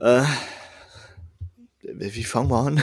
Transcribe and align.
Äh, 0.00 0.22
wie 1.82 2.24
fangen 2.24 2.48
wir 2.50 2.56
an? 2.56 2.82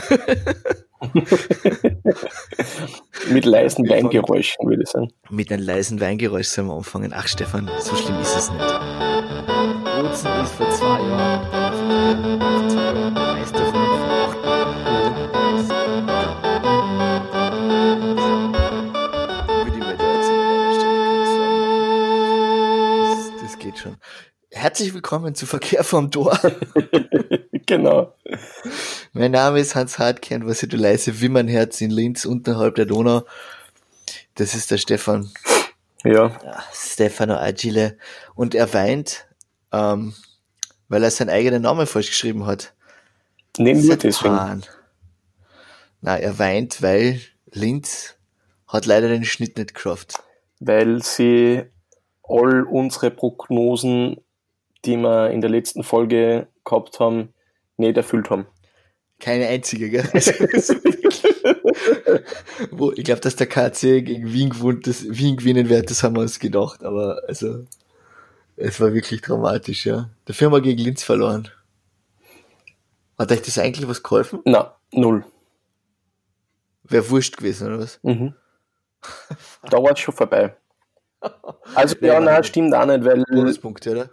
Mit 3.30 3.44
leisen 3.44 3.88
Weingeräuschen, 3.88 4.68
würde 4.68 4.82
ich 4.84 4.88
sagen. 4.88 5.12
Mit 5.28 5.50
einem 5.50 5.64
leisen 5.64 6.00
Weingeräusch 6.00 6.46
sollen 6.46 6.68
wir 6.68 6.74
anfangen. 6.74 7.12
Ach, 7.12 7.26
Stefan, 7.26 7.68
so 7.80 7.96
schlimm 7.96 8.20
ist 8.20 8.36
es 8.36 8.50
nicht. 8.52 8.60
Bozen 8.60 10.30
ist 10.42 10.52
vor 10.52 10.70
zwei 10.70 11.00
Jahren 11.00 12.38
Meister 13.14 13.66
von 13.66 13.88
Das 23.42 23.58
geht 23.58 23.78
schon. 23.78 23.96
Herzlich 24.50 24.94
willkommen 24.94 25.34
zu 25.34 25.46
Verkehr 25.46 25.84
vom 25.84 26.10
Tor. 26.10 26.38
genau. 27.68 28.14
Mein 29.12 29.30
Name 29.30 29.60
ist 29.60 29.76
Hans 29.76 30.00
Hartkern, 30.00 30.46
was 30.46 30.60
du 30.60 30.76
leise 30.76 31.20
Wimmernherz 31.20 31.80
in 31.80 31.90
Linz 31.90 32.24
unterhalb 32.24 32.74
der 32.74 32.86
Donau. 32.86 33.22
Das 34.34 34.56
ist 34.56 34.72
der 34.72 34.78
Stefan. 34.78 35.30
Ja. 36.04 36.36
Stefano 36.72 37.34
Agile. 37.34 37.96
Und 38.34 38.54
er 38.54 38.72
weint, 38.74 39.26
ähm, 39.72 40.14
weil 40.88 41.04
er 41.04 41.10
seinen 41.10 41.30
eigenen 41.30 41.62
Namen 41.62 41.86
falsch 41.86 42.08
geschrieben 42.08 42.46
hat. 42.46 42.72
Nur 43.58 43.76
Seit 43.76 44.02
deswegen. 44.02 44.62
Na, 46.00 46.16
er 46.16 46.38
weint, 46.38 46.80
weil 46.82 47.20
Linz 47.50 48.16
hat 48.66 48.86
leider 48.86 49.08
den 49.08 49.24
Schnitt 49.24 49.56
nicht 49.56 49.74
geschafft. 49.74 50.22
Weil 50.60 51.02
sie 51.02 51.64
all 52.22 52.62
unsere 52.62 53.10
Prognosen, 53.10 54.20
die 54.84 54.96
wir 54.96 55.30
in 55.30 55.40
der 55.40 55.50
letzten 55.50 55.82
Folge 55.82 56.46
gehabt 56.64 57.00
haben, 57.00 57.34
nicht 57.78 57.96
erfüllt 57.96 58.30
haben. 58.30 58.46
Keine 59.20 59.46
einzige, 59.48 59.90
gell? 59.90 60.08
Also, 60.12 60.74
Wo, 62.70 62.92
ich 62.92 63.04
glaube, 63.04 63.20
dass 63.20 63.36
der 63.36 63.46
KC 63.46 64.02
gegen 64.04 64.32
Wien 64.32 64.50
gewohnt, 64.50 64.86
das 64.86 65.04
Wien 65.08 65.36
gewinnen 65.36 65.68
wird, 65.68 65.90
das 65.90 66.02
haben 66.02 66.16
wir 66.16 66.20
uns 66.22 66.38
gedacht, 66.38 66.82
aber 66.84 67.22
also 67.26 67.64
es 68.56 68.80
war 68.80 68.92
wirklich 68.92 69.20
dramatisch, 69.22 69.86
ja. 69.86 70.10
Dafür 70.24 70.46
haben 70.46 70.54
wir 70.54 70.60
gegen 70.60 70.80
Linz 70.82 71.02
verloren. 71.02 71.48
Hat 73.18 73.32
euch 73.32 73.42
das 73.42 73.58
eigentlich 73.58 73.88
was 73.88 74.02
geholfen? 74.02 74.40
Na, 74.44 74.76
null. 74.92 75.24
Wäre 76.84 77.08
wurscht 77.10 77.36
gewesen, 77.36 77.68
oder 77.68 77.78
was? 77.80 77.98
Mhm. 78.02 78.34
Da 79.70 79.82
war 79.82 79.92
es 79.92 80.00
schon 80.00 80.14
vorbei. 80.14 80.56
Also, 81.74 81.96
Nee, 82.00 82.08
ja, 82.08 82.20
nein. 82.20 82.44
stimmt 82.44 82.74
auch 82.74 82.86
nicht, 82.86 83.04
weil, 83.04 83.24
Bonuspunkte, 83.24 83.90
oder? 83.92 84.10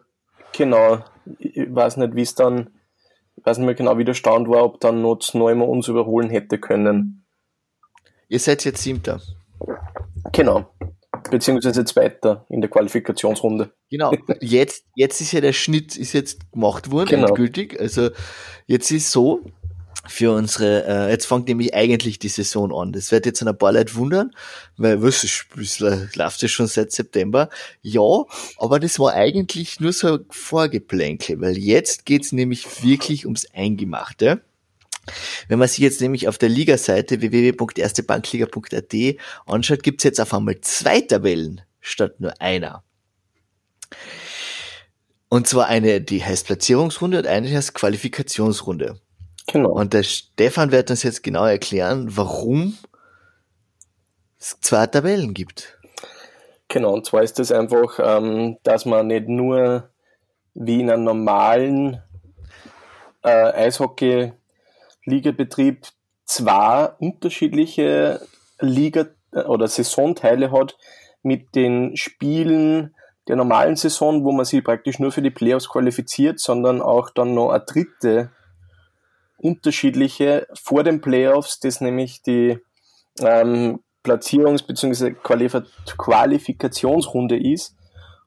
genau, 0.53 1.03
ich 1.37 1.67
weiß 1.73 1.97
nicht, 1.97 2.15
wie 2.15 2.21
es 2.21 2.33
dann, 2.35 2.69
weiß 3.45 3.57
nicht 3.57 3.65
mehr 3.65 3.75
genau, 3.75 3.97
wie 3.97 4.05
der 4.05 4.13
Stand 4.13 4.47
war, 4.49 4.63
ob 4.63 4.79
dann 4.79 5.01
noch 5.01 5.19
neunmal 5.33 5.67
uns 5.67 5.87
überholen 5.87 6.29
hätte 6.29 6.57
können. 6.59 7.25
Ihr 8.27 8.39
seid 8.39 8.65
jetzt 8.65 8.81
Siebter. 8.81 9.21
Genau. 10.31 10.65
Beziehungsweise 11.29 11.85
Zweiter 11.85 12.45
in 12.49 12.61
der 12.61 12.69
Qualifikationsrunde. 12.69 13.71
Genau. 13.89 14.11
Jetzt, 14.41 14.85
jetzt 14.95 15.21
ist 15.21 15.31
ja 15.31 15.41
der 15.41 15.53
Schnitt 15.53 15.95
ist 15.95 16.13
jetzt 16.13 16.51
gemacht 16.51 16.91
worden, 16.91 17.09
Genau. 17.09 17.27
endgültig. 17.27 17.79
Also 17.79 18.09
jetzt 18.67 18.91
ist 18.91 19.11
so, 19.11 19.41
für 20.07 20.33
unsere, 20.33 20.85
äh, 20.85 21.11
jetzt 21.11 21.25
fängt 21.25 21.47
nämlich 21.47 21.73
eigentlich 21.73 22.19
die 22.19 22.29
Saison 22.29 22.73
an. 22.73 22.91
Das 22.91 23.11
wird 23.11 23.25
jetzt 23.25 23.41
ein 23.41 23.57
paar 23.57 23.73
Leute 23.73 23.95
wundern, 23.95 24.31
weil 24.77 25.01
was, 25.01 25.23
es 25.23 25.79
läuft 25.79 26.41
ja 26.41 26.47
schon 26.47 26.67
seit 26.67 26.91
September. 26.91 27.49
Ja, 27.81 28.25
aber 28.57 28.79
das 28.79 28.99
war 28.99 29.13
eigentlich 29.13 29.79
nur 29.79 29.93
so 29.93 30.15
ein 30.15 30.25
Vorgeplänkel, 30.29 31.41
weil 31.41 31.57
jetzt 31.57 32.05
geht's 32.05 32.31
nämlich 32.31 32.83
wirklich 32.83 33.25
ums 33.25 33.47
Eingemachte. 33.53 34.41
Wenn 35.47 35.59
man 35.59 35.67
sich 35.67 35.79
jetzt 35.79 36.01
nämlich 36.01 36.27
auf 36.27 36.37
der 36.37 36.49
Liga-Seite 36.49 37.21
www.erstebankliga.at 37.21 38.93
anschaut, 39.45 39.83
gibt's 39.83 40.03
jetzt 40.03 40.19
auf 40.19 40.33
einmal 40.33 40.59
zwei 40.61 41.01
Tabellen 41.01 41.61
statt 41.79 42.19
nur 42.19 42.41
einer. 42.41 42.83
Und 45.29 45.47
zwar 45.47 45.67
eine, 45.67 46.01
die 46.01 46.23
heißt 46.23 46.47
Platzierungsrunde 46.47 47.19
und 47.19 47.27
eine, 47.27 47.49
heißt 47.49 47.73
Qualifikationsrunde. 47.73 48.99
Genau. 49.47 49.71
Und 49.71 49.93
der 49.93 50.03
Stefan 50.03 50.71
wird 50.71 50.89
uns 50.89 51.03
jetzt 51.03 51.23
genau 51.23 51.45
erklären, 51.45 52.17
warum 52.17 52.77
es 54.39 54.57
zwei 54.61 54.87
Tabellen 54.87 55.33
gibt. 55.33 55.77
Genau, 56.67 56.93
und 56.93 57.05
zwar 57.05 57.23
ist 57.23 57.39
es 57.39 57.51
einfach, 57.51 57.99
ähm, 58.01 58.57
dass 58.63 58.85
man 58.85 59.07
nicht 59.07 59.27
nur 59.27 59.89
wie 60.55 60.81
in 60.81 60.89
einem 60.89 61.03
normalen 61.03 62.01
äh, 63.23 63.67
Eishockey-Ligabetrieb 63.67 65.85
zwei 66.25 66.89
unterschiedliche 66.99 68.21
Liga- 68.59 69.07
oder 69.31 69.67
Saisonteile 69.67 70.51
hat 70.51 70.77
mit 71.21 71.53
den 71.55 71.95
Spielen 71.97 72.95
der 73.27 73.35
normalen 73.35 73.75
Saison, 73.75 74.23
wo 74.23 74.31
man 74.31 74.45
sich 74.45 74.63
praktisch 74.63 74.99
nur 74.99 75.11
für 75.11 75.21
die 75.21 75.31
Playoffs 75.31 75.69
qualifiziert, 75.69 76.39
sondern 76.39 76.81
auch 76.81 77.09
dann 77.09 77.33
noch 77.33 77.49
eine 77.49 77.65
dritte 77.65 78.31
unterschiedliche 79.45 80.47
vor 80.61 80.83
den 80.83 81.01
Playoffs, 81.01 81.59
das 81.59 81.81
nämlich 81.81 82.21
die 82.23 82.57
ähm, 83.19 83.79
Platzierungs- 84.03 84.65
bzw. 84.65 85.11
Qualif 85.11 85.55
Qualifikationsrunde 85.97 87.37
ist. 87.37 87.75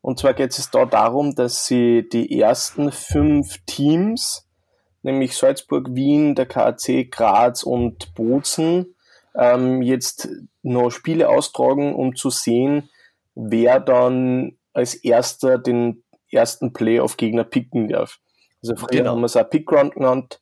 Und 0.00 0.18
zwar 0.18 0.34
geht 0.34 0.56
es 0.56 0.70
da 0.70 0.86
darum, 0.86 1.34
dass 1.34 1.66
sie 1.66 2.08
die 2.08 2.40
ersten 2.40 2.92
fünf 2.92 3.58
Teams, 3.66 4.46
nämlich 5.02 5.36
Salzburg, 5.36 5.88
Wien, 5.90 6.34
der 6.34 6.46
KAC, 6.46 7.10
Graz 7.10 7.62
und 7.62 8.14
Bozen, 8.14 8.94
ähm, 9.34 9.82
jetzt 9.82 10.28
noch 10.62 10.90
Spiele 10.90 11.28
austragen, 11.28 11.94
um 11.94 12.14
zu 12.16 12.30
sehen, 12.30 12.90
wer 13.34 13.80
dann 13.80 14.56
als 14.72 14.94
erster 14.94 15.58
den 15.58 16.02
ersten 16.30 16.72
Playoff-Gegner 16.72 17.44
picken 17.44 17.88
darf. 17.88 18.18
Also 18.62 18.76
früher 18.76 18.98
Genau. 18.98 19.10
haben 19.12 19.20
wir 19.20 19.26
es 19.26 19.36
auch 19.36 19.48
Pickground 19.48 19.94
genannt. 19.94 20.40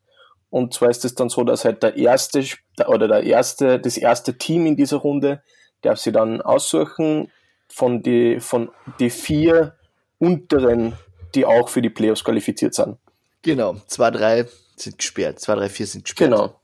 Und 0.50 0.74
zwar 0.74 0.90
ist 0.90 1.04
es 1.04 1.14
dann 1.14 1.28
so, 1.28 1.44
dass 1.44 1.64
halt 1.64 1.82
der 1.82 1.96
erste 1.96 2.44
oder 2.86 3.08
der 3.08 3.22
erste, 3.24 3.78
das 3.80 3.96
erste 3.96 4.38
Team 4.38 4.66
in 4.66 4.76
dieser 4.76 4.98
Runde 4.98 5.42
darf 5.82 5.98
sie 5.98 6.12
dann 6.12 6.40
aussuchen 6.40 7.30
von 7.68 8.02
die, 8.02 8.40
von 8.40 8.70
die 8.98 9.10
vier 9.10 9.74
unteren, 10.18 10.94
die 11.34 11.44
auch 11.44 11.68
für 11.68 11.82
die 11.82 11.90
Playoffs 11.90 12.24
qualifiziert 12.24 12.74
sind. 12.74 12.96
Genau, 13.42 13.76
zwei, 13.86 14.10
drei 14.10 14.46
sind 14.76 14.98
gesperrt, 14.98 15.40
zwei, 15.40 15.54
drei, 15.54 15.68
vier 15.68 15.86
sind 15.86 16.04
gesperrt. 16.04 16.30
Genau. 16.30 16.60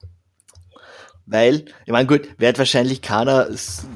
Weil, 1.26 1.66
ich 1.86 1.92
meine, 1.92 2.06
gut, 2.06 2.28
wird 2.38 2.58
wahrscheinlich 2.58 3.00
keiner 3.00 3.48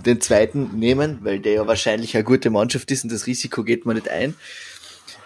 den 0.04 0.20
zweiten 0.20 0.78
nehmen, 0.78 1.18
weil 1.22 1.40
der 1.40 1.54
ja 1.54 1.66
wahrscheinlich 1.66 2.14
eine 2.14 2.24
gute 2.24 2.50
Mannschaft 2.50 2.90
ist 2.90 3.02
und 3.04 3.12
das 3.12 3.26
Risiko 3.26 3.64
geht 3.64 3.84
man 3.84 3.96
nicht 3.96 4.08
ein. 4.08 4.36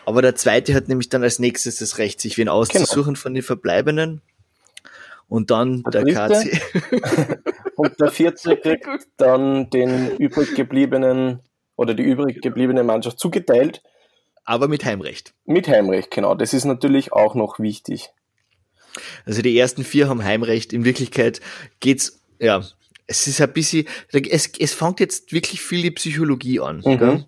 Aber 0.06 0.22
der 0.22 0.34
zweite 0.34 0.74
hat 0.74 0.88
nämlich 0.88 1.10
dann 1.10 1.22
als 1.22 1.38
nächstes 1.38 1.76
das 1.76 1.98
Recht, 1.98 2.20
sich 2.20 2.38
wen 2.38 2.48
auszusuchen 2.48 3.16
von 3.16 3.34
den 3.34 3.42
Verbleibenden. 3.42 4.22
Und 5.30 5.50
dann 5.52 5.84
Der 5.84 6.04
der? 6.04 6.28
KC. 6.28 6.60
Und 7.76 7.98
der 8.00 8.10
vierte 8.10 8.56
kriegt 8.62 9.06
dann 9.16 9.70
den 9.70 10.16
übrig 10.16 10.54
gebliebenen 10.56 11.40
oder 11.76 11.94
die 11.94 12.02
übrig 12.02 12.42
gebliebene 12.42 12.82
Mannschaft 12.82 13.18
zugeteilt 13.18 13.80
Aber 14.44 14.66
mit 14.68 14.84
Heimrecht. 14.84 15.32
mit 15.46 15.68
Heimrecht, 15.68 16.10
genau. 16.10 16.34
Das 16.34 16.52
ist 16.52 16.64
natürlich 16.64 17.12
auch 17.12 17.34
noch 17.36 17.60
wichtig. 17.60 18.10
Also 19.24 19.40
die 19.40 19.56
ersten 19.56 19.84
vier 19.84 20.08
haben 20.08 20.24
Heimrecht. 20.24 20.72
In 20.72 20.84
Wirklichkeit 20.84 21.40
geht's, 21.78 22.20
ja, 22.40 22.62
es 23.06 23.26
ist 23.28 23.40
ein 23.40 23.52
bisschen, 23.52 23.86
es, 24.12 24.50
es 24.58 24.74
fängt 24.74 24.98
jetzt 24.98 25.32
wirklich 25.32 25.60
viel 25.62 25.82
die 25.82 25.92
Psychologie 25.92 26.58
an. 26.60 26.82
Mhm. 26.84 27.24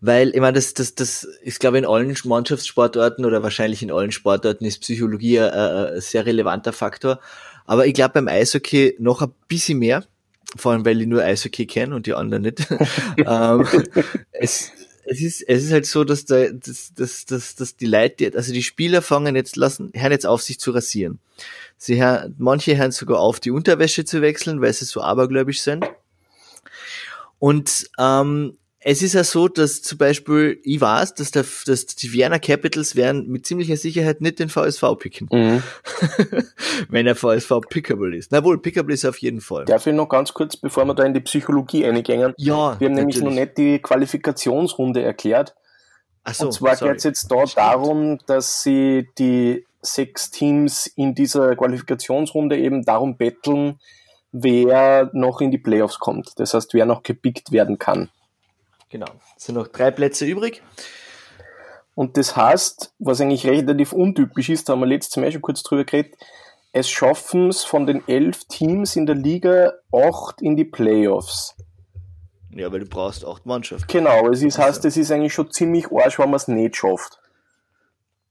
Weil, 0.00 0.30
ich 0.30 0.40
meine, 0.40 0.54
das, 0.54 0.74
das, 0.74 0.94
das 0.94 1.24
ist, 1.24 1.60
glaube 1.60 1.78
ich, 1.78 1.84
in 1.84 1.88
allen 1.88 2.16
Mannschaftssportarten 2.24 3.24
oder 3.24 3.42
wahrscheinlich 3.42 3.82
in 3.82 3.90
allen 3.90 4.12
Sportarten 4.12 4.64
ist 4.64 4.80
Psychologie 4.80 5.40
ein, 5.40 5.50
ein 5.50 5.86
ein 5.94 6.00
sehr 6.00 6.26
relevanter 6.26 6.72
Faktor. 6.72 7.20
Aber 7.66 7.86
ich 7.86 7.94
glaube 7.94 8.14
beim 8.14 8.28
Eishockey 8.28 8.96
noch 8.98 9.20
ein 9.20 9.32
bisschen 9.46 9.78
mehr, 9.78 10.04
vor 10.56 10.72
allem 10.72 10.84
weil 10.84 11.00
ich 11.00 11.06
nur 11.06 11.22
Eishockey 11.22 11.66
kenne 11.66 11.94
und 11.94 12.06
die 12.06 12.14
anderen 12.14 12.44
nicht. 12.44 12.66
ähm, 13.18 13.66
es, 14.32 14.72
es 15.04 15.20
ist, 15.20 15.42
es 15.42 15.64
ist 15.64 15.72
halt 15.72 15.86
so, 15.86 16.04
dass, 16.04 16.24
da, 16.24 16.48
dass, 16.50 16.92
dass, 16.94 17.24
dass, 17.26 17.54
dass 17.56 17.76
die 17.76 17.86
Leute, 17.86 18.32
also 18.34 18.52
die 18.52 18.62
Spieler 18.62 19.02
fangen 19.02 19.36
jetzt, 19.36 19.56
lassen, 19.56 19.90
hören 19.94 20.12
jetzt 20.12 20.26
auf, 20.26 20.42
sich 20.42 20.60
zu 20.60 20.70
rasieren. 20.70 21.18
Sie 21.76 22.02
hören, 22.02 22.34
manche 22.38 22.76
hören 22.76 22.92
sogar 22.92 23.20
auf, 23.20 23.40
die 23.40 23.50
Unterwäsche 23.50 24.04
zu 24.04 24.20
wechseln, 24.22 24.60
weil 24.60 24.72
sie 24.72 24.84
so 24.84 25.00
abergläubisch 25.02 25.60
sind. 25.60 25.84
Und 27.38 27.90
ähm, 27.98 28.56
es 28.80 29.02
ist 29.02 29.14
ja 29.14 29.24
so, 29.24 29.48
dass 29.48 29.82
zum 29.82 29.98
Beispiel, 29.98 30.60
ich 30.62 30.80
weiß, 30.80 31.14
dass, 31.14 31.32
der, 31.32 31.44
dass 31.66 31.86
die 31.86 32.12
Vienna 32.12 32.38
Capitals 32.38 32.94
werden 32.94 33.26
mit 33.28 33.44
ziemlicher 33.44 33.76
Sicherheit 33.76 34.20
nicht 34.20 34.38
den 34.38 34.48
VSV 34.48 34.82
picken, 34.98 35.28
Mhm. 35.32 35.62
wenn 36.88 37.06
der 37.06 37.16
VSV 37.16 37.60
pickable 37.68 38.16
ist. 38.16 38.30
Na 38.30 38.44
wohl, 38.44 38.60
pickable 38.60 38.94
ist 38.94 39.04
er 39.04 39.10
auf 39.10 39.18
jeden 39.18 39.40
Fall. 39.40 39.64
Darf 39.64 39.86
ich 39.86 39.94
noch 39.94 40.08
ganz 40.08 40.32
kurz, 40.32 40.56
bevor 40.56 40.84
wir 40.84 40.94
da 40.94 41.04
in 41.04 41.14
die 41.14 41.20
Psychologie 41.20 41.84
eingehen, 41.84 42.34
Ja, 42.36 42.78
wir 42.78 42.88
haben 42.88 42.94
nämlich 42.94 43.20
noch 43.20 43.32
nicht 43.32 43.58
die 43.58 43.80
Qualifikationsrunde 43.80 45.02
erklärt. 45.02 45.54
Ach 46.24 46.34
so, 46.34 46.46
und 46.46 46.52
zwar 46.52 46.76
geht 46.76 46.98
es 46.98 47.04
jetzt 47.04 47.30
da 47.30 47.44
darum, 47.44 48.18
dass 48.26 48.62
sie 48.62 49.08
die 49.18 49.64
sechs 49.80 50.30
Teams 50.30 50.86
in 50.86 51.14
dieser 51.14 51.56
Qualifikationsrunde 51.56 52.56
eben 52.58 52.84
darum 52.84 53.16
betteln, 53.16 53.78
wer 54.32 55.10
noch 55.14 55.40
in 55.40 55.50
die 55.50 55.58
Playoffs 55.58 55.98
kommt. 55.98 56.38
Das 56.38 56.54
heißt, 56.54 56.74
wer 56.74 56.84
noch 56.84 57.02
gepickt 57.02 57.50
werden 57.52 57.78
kann. 57.78 58.10
Genau. 58.88 59.10
Es 59.36 59.44
sind 59.44 59.54
noch 59.54 59.68
drei 59.68 59.90
Plätze 59.90 60.26
übrig. 60.26 60.62
Und 61.94 62.16
das 62.16 62.36
heißt, 62.36 62.94
was 62.98 63.20
eigentlich 63.20 63.46
relativ 63.46 63.92
untypisch 63.92 64.50
ist, 64.50 64.68
da 64.68 64.74
haben 64.74 64.80
wir 64.80 64.86
letztes 64.86 65.16
Mal 65.16 65.32
schon 65.32 65.42
kurz 65.42 65.62
drüber 65.62 65.84
geredet, 65.84 66.14
es 66.72 66.88
schaffen 66.88 67.48
es 67.48 67.64
von 67.64 67.86
den 67.86 68.06
elf 68.06 68.44
Teams 68.44 68.94
in 68.94 69.06
der 69.06 69.16
Liga 69.16 69.72
acht 69.92 70.40
in 70.40 70.56
die 70.56 70.64
Playoffs. 70.64 71.56
Ja, 72.50 72.70
weil 72.72 72.80
du 72.80 72.86
brauchst 72.86 73.24
acht 73.24 73.46
Mannschaften. 73.46 73.86
Genau, 73.88 74.28
es 74.30 74.42
ist, 74.42 74.58
heißt, 74.58 74.84
es 74.84 74.96
ist 74.96 75.10
eigentlich 75.10 75.32
schon 75.32 75.50
ziemlich 75.50 75.90
arsch, 75.90 76.18
wenn 76.18 76.30
man 76.30 76.36
es 76.36 76.48
nicht 76.48 76.76
schafft. 76.76 77.20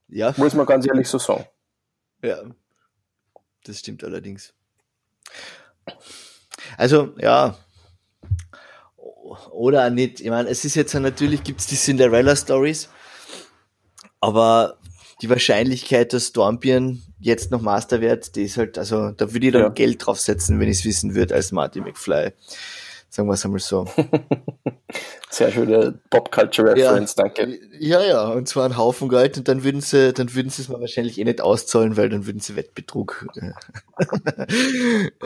Ja. 0.08 0.34
Muss 0.38 0.54
man 0.54 0.66
ganz 0.66 0.88
ehrlich 0.88 1.08
so 1.08 1.18
sagen. 1.18 1.46
Ja. 2.22 2.42
Das 3.66 3.80
stimmt 3.80 4.04
allerdings. 4.04 4.54
Also, 6.78 7.14
ja. 7.18 7.58
Oder 9.52 9.86
auch 9.86 9.90
nicht. 9.90 10.20
Ich 10.20 10.30
meine, 10.30 10.50
es 10.50 10.66
ist 10.66 10.76
jetzt 10.76 10.94
natürlich, 10.94 11.44
gibt 11.44 11.60
es 11.62 11.68
die 11.68 11.76
Cinderella-Stories, 11.76 12.90
aber 14.20 14.78
die 15.22 15.30
Wahrscheinlichkeit, 15.30 16.14
dass 16.14 16.32
Dornbirn 16.32 17.02
jetzt 17.20 17.52
noch 17.52 17.62
Master 17.62 18.02
wird, 18.02 18.36
die 18.36 18.44
ist 18.44 18.58
halt, 18.58 18.78
also 18.78 19.12
da 19.12 19.34
würde 19.34 19.48
ich 19.48 19.54
dann 19.54 19.62
Ja. 19.64 19.70
Geld 19.70 20.06
draufsetzen, 20.06 20.60
wenn 20.60 20.70
ich 20.70 20.80
es 20.80 20.86
wissen 20.86 21.16
würde, 21.16 21.34
als 21.34 21.52
Marty 21.52 21.82
McFly. 21.82 22.34
Sagen 23.18 23.30
wir 23.30 23.34
es 23.34 23.46
einmal 23.46 23.60
so. 23.60 23.88
Sehr 25.32 25.52
schöne 25.52 26.00
Pop-Culture-Reference, 26.12 27.16
danke. 27.16 27.60
Ja, 27.80 28.04
ja, 28.04 28.28
und 28.28 28.48
zwar 28.48 28.66
ein 28.66 28.78
Haufen 28.78 29.10
Geld 29.10 29.40
und 29.40 29.48
dann 29.48 29.64
würden 29.64 29.82
sie, 29.82 30.14
dann 30.14 30.36
würden 30.36 30.52
sie 30.52 30.62
es 30.62 30.70
mir 30.70 30.80
wahrscheinlich 30.80 31.18
eh 31.18 31.24
nicht 31.24 31.42
auszahlen, 31.42 31.98
weil 31.98 32.10
dann 32.10 32.28
würden 32.28 32.42
sie 32.42 32.56
Wettbetrug. 32.56 33.26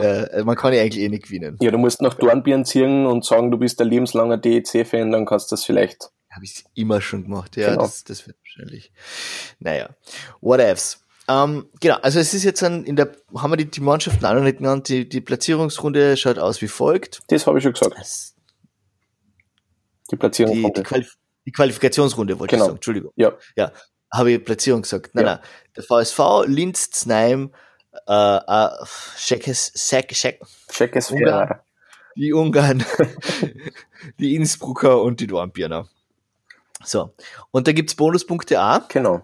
äh, 0.38 0.42
man 0.42 0.56
kann 0.56 0.72
ja 0.72 0.80
eigentlich 0.80 1.04
eh 1.04 1.10
nicht 1.10 1.24
gewinnen. 1.24 1.58
Ja, 1.60 1.70
du 1.70 1.76
musst 1.76 2.00
nach 2.00 2.14
Dornbirn 2.14 2.64
ziehen 2.64 3.04
und 3.04 3.26
sagen, 3.26 3.50
du 3.50 3.58
bist 3.58 3.78
ein 3.82 3.88
lebenslanger 3.88 4.38
DEC-Fan, 4.38 5.12
dann 5.12 5.26
kannst 5.26 5.52
du 5.52 5.56
das 5.56 5.66
vielleicht. 5.66 6.12
Habe 6.30 6.46
ich 6.46 6.64
immer 6.72 7.02
schon 7.02 7.24
gemacht, 7.24 7.58
ja, 7.58 7.72
Genau. 7.72 7.82
das, 7.82 8.04
das 8.04 8.26
wird 8.26 8.38
wahrscheinlich. 8.42 8.90
Naja, 9.58 9.90
whatevs. 10.40 11.04
Ähm, 11.28 11.68
genau, 11.80 11.96
also 12.02 12.18
es 12.18 12.34
ist 12.34 12.42
jetzt 12.44 12.62
ein, 12.64 12.84
in 12.84 12.96
der, 12.96 13.12
haben 13.36 13.52
wir 13.52 13.56
die, 13.56 13.70
die 13.70 13.80
Mannschaften 13.80 14.24
auch 14.26 14.34
noch 14.34 14.42
nicht 14.42 14.58
genannt, 14.58 14.88
die, 14.88 15.08
die 15.08 15.20
Platzierungsrunde 15.20 16.16
schaut 16.16 16.38
aus 16.38 16.60
wie 16.62 16.68
folgt. 16.68 17.20
Das 17.28 17.46
habe 17.46 17.58
ich 17.58 17.62
schon 17.64 17.72
gesagt. 17.74 17.94
Das, 17.96 18.34
Die 20.10 20.16
Platzierung 20.16 20.54
die, 20.54 20.72
die, 20.72 20.82
Qualif 20.82 21.16
die 21.46 21.52
Qualifikationsrunde 21.52 22.38
wollte 22.38 22.52
Genau. 22.56 22.64
ich 22.64 22.66
sagen, 22.66 22.76
Entschuldigung. 22.76 23.12
Ja, 23.16 23.32
Ja, 23.56 23.72
habe 24.12 24.32
ich 24.32 24.44
Platzierung 24.44 24.82
gesagt. 24.82 25.14
Nein, 25.14 25.24
Ja. 25.26 25.34
nein. 25.36 25.44
Der 25.76 25.84
VSV, 25.84 26.44
Linz, 26.46 26.90
Znaim, 26.90 27.52
äh, 28.06 28.36
äh, 28.36 28.68
Schekes, 29.16 29.70
Sek, 29.74 30.14
Schek, 30.14 30.40
check 30.70 30.96
es 30.96 31.10
Ungarn. 31.10 31.60
die 32.16 32.32
Ungarn, 32.32 32.84
die 34.18 34.34
Innsbrucker 34.34 35.02
und 35.02 35.20
die 35.20 35.26
Dornbirner. 35.28 35.88
So. 36.84 37.14
Und 37.52 37.68
da 37.68 37.72
gibt's 37.72 37.94
Bonuspunkte 37.94 38.58
A. 38.60 38.78
Genau. 38.88 39.22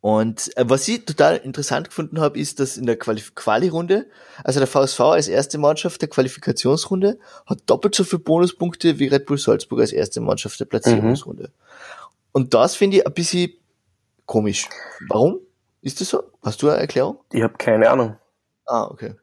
Und 0.00 0.56
äh, 0.56 0.64
was 0.66 0.88
ich 0.88 1.04
total 1.04 1.36
interessant 1.36 1.88
gefunden 1.88 2.20
habe, 2.20 2.38
ist, 2.38 2.58
dass 2.58 2.78
in 2.78 2.86
der 2.86 2.98
Qualif 2.98 3.34
Quali-Runde, 3.34 4.06
also 4.42 4.58
der 4.58 4.66
VSV 4.66 5.00
als 5.00 5.28
erste 5.28 5.58
Mannschaft 5.58 6.00
der 6.00 6.08
Qualifikationsrunde, 6.08 7.18
hat 7.46 7.58
doppelt 7.66 7.94
so 7.94 8.04
viele 8.04 8.20
Bonuspunkte 8.20 8.98
wie 8.98 9.08
Red 9.08 9.26
Bull 9.26 9.36
Salzburg 9.36 9.80
als 9.80 9.92
erste 9.92 10.20
Mannschaft 10.20 10.58
der 10.58 10.64
Platzierungsrunde. 10.64 11.52
Und 12.32 12.54
das 12.54 12.76
finde 12.76 12.98
ich 12.98 13.06
ein 13.06 13.12
bisschen 13.12 13.52
komisch. 14.24 14.68
Warum? 15.08 15.40
Ist 15.82 16.00
das 16.00 16.08
so? 16.08 16.22
Hast 16.42 16.62
du 16.62 16.70
eine 16.70 16.78
Erklärung? 16.80 17.18
Ich 17.32 17.42
habe 17.42 17.54
keine 17.58 17.90
Ahnung. 17.90 18.16
Ah, 18.66 18.84
okay. 18.84 19.14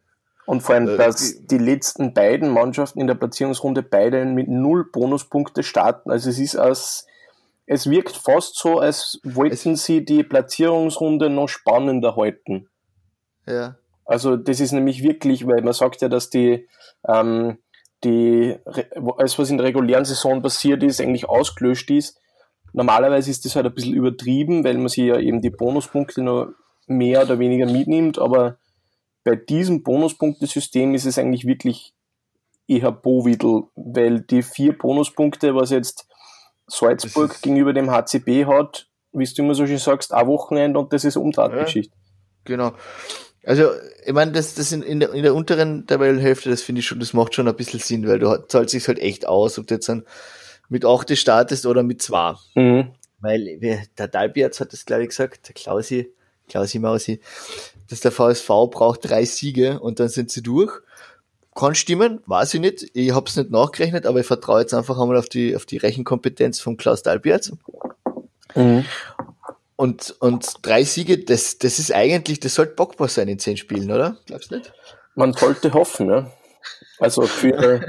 Und 0.45 0.61
vor 0.61 0.75
allem, 0.75 0.87
Äh, 0.87 0.97
dass 0.97 1.45
die 1.45 1.57
letzten 1.57 2.13
beiden 2.13 2.49
Mannschaften 2.49 2.99
in 2.99 3.07
der 3.07 3.15
Platzierungsrunde 3.15 3.83
beide 3.83 4.25
mit 4.25 4.47
null 4.47 4.89
Bonuspunkte 4.91 5.63
starten. 5.63 6.11
Also 6.11 6.29
es 6.29 6.39
ist 6.39 6.55
als, 6.55 7.05
es 7.67 7.89
wirkt 7.89 8.15
fast 8.15 8.57
so, 8.57 8.79
als 8.79 9.19
wollten 9.23 9.75
sie 9.75 10.03
die 10.03 10.23
Platzierungsrunde 10.23 11.29
noch 11.29 11.49
spannender 11.49 12.15
halten. 12.15 12.69
Ja. 13.45 13.75
Also 14.05 14.37
das 14.37 14.61
ist 14.61 14.71
nämlich 14.71 15.03
wirklich, 15.03 15.45
weil 15.45 15.61
man 15.61 15.73
sagt 15.73 16.01
ja, 16.01 16.07
dass 16.07 16.29
die, 16.29 16.65
ähm, 17.07 17.57
die, 18.05 18.55
alles 19.17 19.37
was 19.37 19.49
in 19.49 19.57
der 19.57 19.67
regulären 19.67 20.05
Saison 20.05 20.41
passiert 20.41 20.81
ist, 20.81 21.01
eigentlich 21.01 21.27
ausgelöscht 21.27 21.91
ist. 21.91 22.19
Normalerweise 22.71 23.29
ist 23.29 23.43
das 23.43 23.57
halt 23.57 23.65
ein 23.65 23.73
bisschen 23.73 23.95
übertrieben, 23.95 24.63
weil 24.63 24.77
man 24.77 24.87
sich 24.87 25.03
ja 25.03 25.19
eben 25.19 25.41
die 25.41 25.49
Bonuspunkte 25.49 26.23
noch 26.23 26.47
mehr 26.87 27.23
oder 27.23 27.37
weniger 27.37 27.65
mitnimmt, 27.65 28.17
aber 28.17 28.59
bei 29.25 29.35
diesem 29.35 29.83
Bonuspunktesystem 29.83 30.95
ist 30.95 31.05
es 31.05 31.19
eigentlich 31.19 31.45
wirklich 31.45 31.93
eher 32.65 32.93
Bovidel, 32.93 33.63
weil 33.75 34.21
die 34.21 34.41
vier 34.41 34.77
Bonuspunkte, 34.77 35.53
was 35.53 35.69
jetzt 35.69 36.07
Salzburg 36.67 37.41
gegenüber 37.41 37.73
dem 37.73 37.89
HCB 37.89 38.45
hat, 38.45 38.87
wie 39.13 39.25
du 39.25 39.41
immer 39.41 39.55
so 39.55 39.65
schön 39.65 39.77
sagst, 39.77 40.13
ein 40.13 40.27
Wochenende 40.27 40.79
und 40.79 40.93
das 40.93 41.05
ist 41.05 41.17
Umdrahtgeschichte. 41.17 41.95
Genau. 42.43 42.73
Also, 43.43 43.71
ich 44.05 44.13
meine, 44.13 44.33
das, 44.33 44.55
das 44.55 44.71
in, 44.73 44.81
in, 44.81 44.99
der, 44.99 45.13
in 45.13 45.23
der 45.23 45.33
unteren 45.33 45.87
Tabellenhälfte, 45.87 46.49
das 46.49 46.61
finde 46.61 46.79
ich 46.79 46.87
schon, 46.87 46.99
das 46.99 47.13
macht 47.13 47.33
schon 47.33 47.47
ein 47.47 47.55
bisschen 47.55 47.79
Sinn, 47.79 48.07
weil 48.07 48.19
du 48.19 48.45
zahlt 48.47 48.69
sich 48.69 48.87
halt 48.87 48.99
echt 48.99 49.25
aus, 49.25 49.57
ob 49.57 49.67
du 49.67 49.75
jetzt 49.75 49.87
dann 49.87 50.03
mit 50.69 50.83
8 50.83 51.17
startest 51.17 51.65
oder 51.65 51.81
mit 51.83 52.01
2. 52.01 52.35
Mhm. 52.55 52.91
Weil 53.19 53.87
der 53.97 54.07
Dalbiaz 54.07 54.59
hat 54.59 54.73
das, 54.73 54.85
glaube 54.85 55.03
ich, 55.03 55.09
gesagt, 55.09 55.47
der 55.47 55.55
Klausi, 55.55 56.13
Klausi 56.49 56.79
Mausi, 56.79 57.21
dass 57.89 58.01
der 58.01 58.11
VSV 58.11 58.47
braucht 58.69 59.09
drei 59.09 59.25
Siege 59.25 59.79
und 59.79 59.99
dann 59.99 60.09
sind 60.09 60.29
sie 60.29 60.43
durch. 60.43 60.81
Kann 61.57 61.73
stimmen, 61.73 62.21
weiß 62.27 62.53
ich 62.53 62.61
nicht. 62.61 62.85
Ich 62.93 63.15
habe 63.15 63.25
es 63.27 63.35
nicht 63.35 63.49
nachgerechnet, 63.49 64.05
aber 64.05 64.19
ich 64.19 64.27
vertraue 64.27 64.61
jetzt 64.61 64.75
einfach 64.75 64.99
einmal 64.99 65.17
auf 65.17 65.27
die, 65.27 65.55
auf 65.55 65.65
die 65.65 65.77
Rechenkompetenz 65.77 66.59
von 66.59 66.77
Klaus 66.77 67.01
Dalbiaz. 67.01 67.51
Mhm. 68.53 68.85
Und, 69.75 70.15
und 70.19 70.53
drei 70.61 70.83
Siege, 70.83 71.17
das, 71.17 71.57
das 71.57 71.79
ist 71.79 71.91
eigentlich, 71.91 72.39
das 72.39 72.53
sollte 72.53 72.75
bockbar 72.75 73.07
sein 73.07 73.27
in 73.27 73.39
zehn 73.39 73.57
Spielen, 73.57 73.91
oder? 73.91 74.17
Glaubst 74.27 74.51
du 74.51 74.57
nicht? 74.57 74.71
Man 75.15 75.33
sollte 75.33 75.73
hoffen, 75.73 76.09
ja. 76.09 76.31
Also 76.99 77.23
für, 77.23 77.81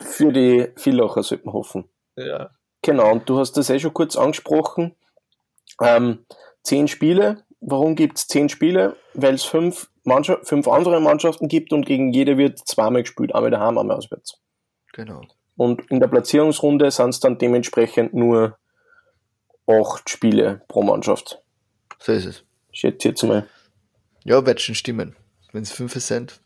für 0.00 0.30
die 0.30 0.68
Villacher 0.76 1.22
sollte 1.22 1.46
man 1.46 1.54
hoffen. 1.54 1.88
Ja. 2.16 2.50
Genau, 2.82 3.10
und 3.10 3.26
du 3.26 3.38
hast 3.38 3.52
das 3.52 3.70
eh 3.70 3.80
schon 3.80 3.94
kurz 3.94 4.16
angesprochen. 4.16 4.94
Ähm, 5.80 6.26
zehn 6.62 6.88
Spiele. 6.88 7.42
Warum 7.66 7.94
gibt 7.94 8.18
es 8.18 8.28
zehn 8.28 8.48
Spiele? 8.48 8.96
Weil 9.14 9.34
es 9.34 9.44
fünf, 9.44 9.88
Mannschaft, 10.04 10.46
fünf 10.46 10.68
andere 10.68 11.00
Mannschaften 11.00 11.48
gibt 11.48 11.72
und 11.72 11.86
gegen 11.86 12.12
jede 12.12 12.36
wird 12.36 12.58
zweimal 12.58 13.02
gespielt, 13.02 13.34
einmal 13.34 13.50
daheim, 13.50 13.78
einmal 13.78 13.96
auswärts. 13.96 14.38
Genau. 14.92 15.22
Und 15.56 15.90
in 15.90 16.00
der 16.00 16.08
Platzierungsrunde 16.08 16.90
sind 16.90 17.10
es 17.10 17.20
dann 17.20 17.38
dementsprechend 17.38 18.12
nur 18.12 18.58
acht 19.66 20.10
Spiele 20.10 20.62
pro 20.68 20.82
Mannschaft. 20.82 21.40
So 21.98 22.12
ist 22.12 22.26
es. 22.26 22.44
Schätze 22.72 23.08
jetzt 23.08 23.22
mal. 23.22 23.46
Ja, 24.24 24.44
wird 24.44 24.60
schon 24.60 24.74
stimmen. 24.74 25.16
Wenn 25.52 25.62
es 25.62 25.72
fünf 25.72 25.94
sind, 25.94 26.40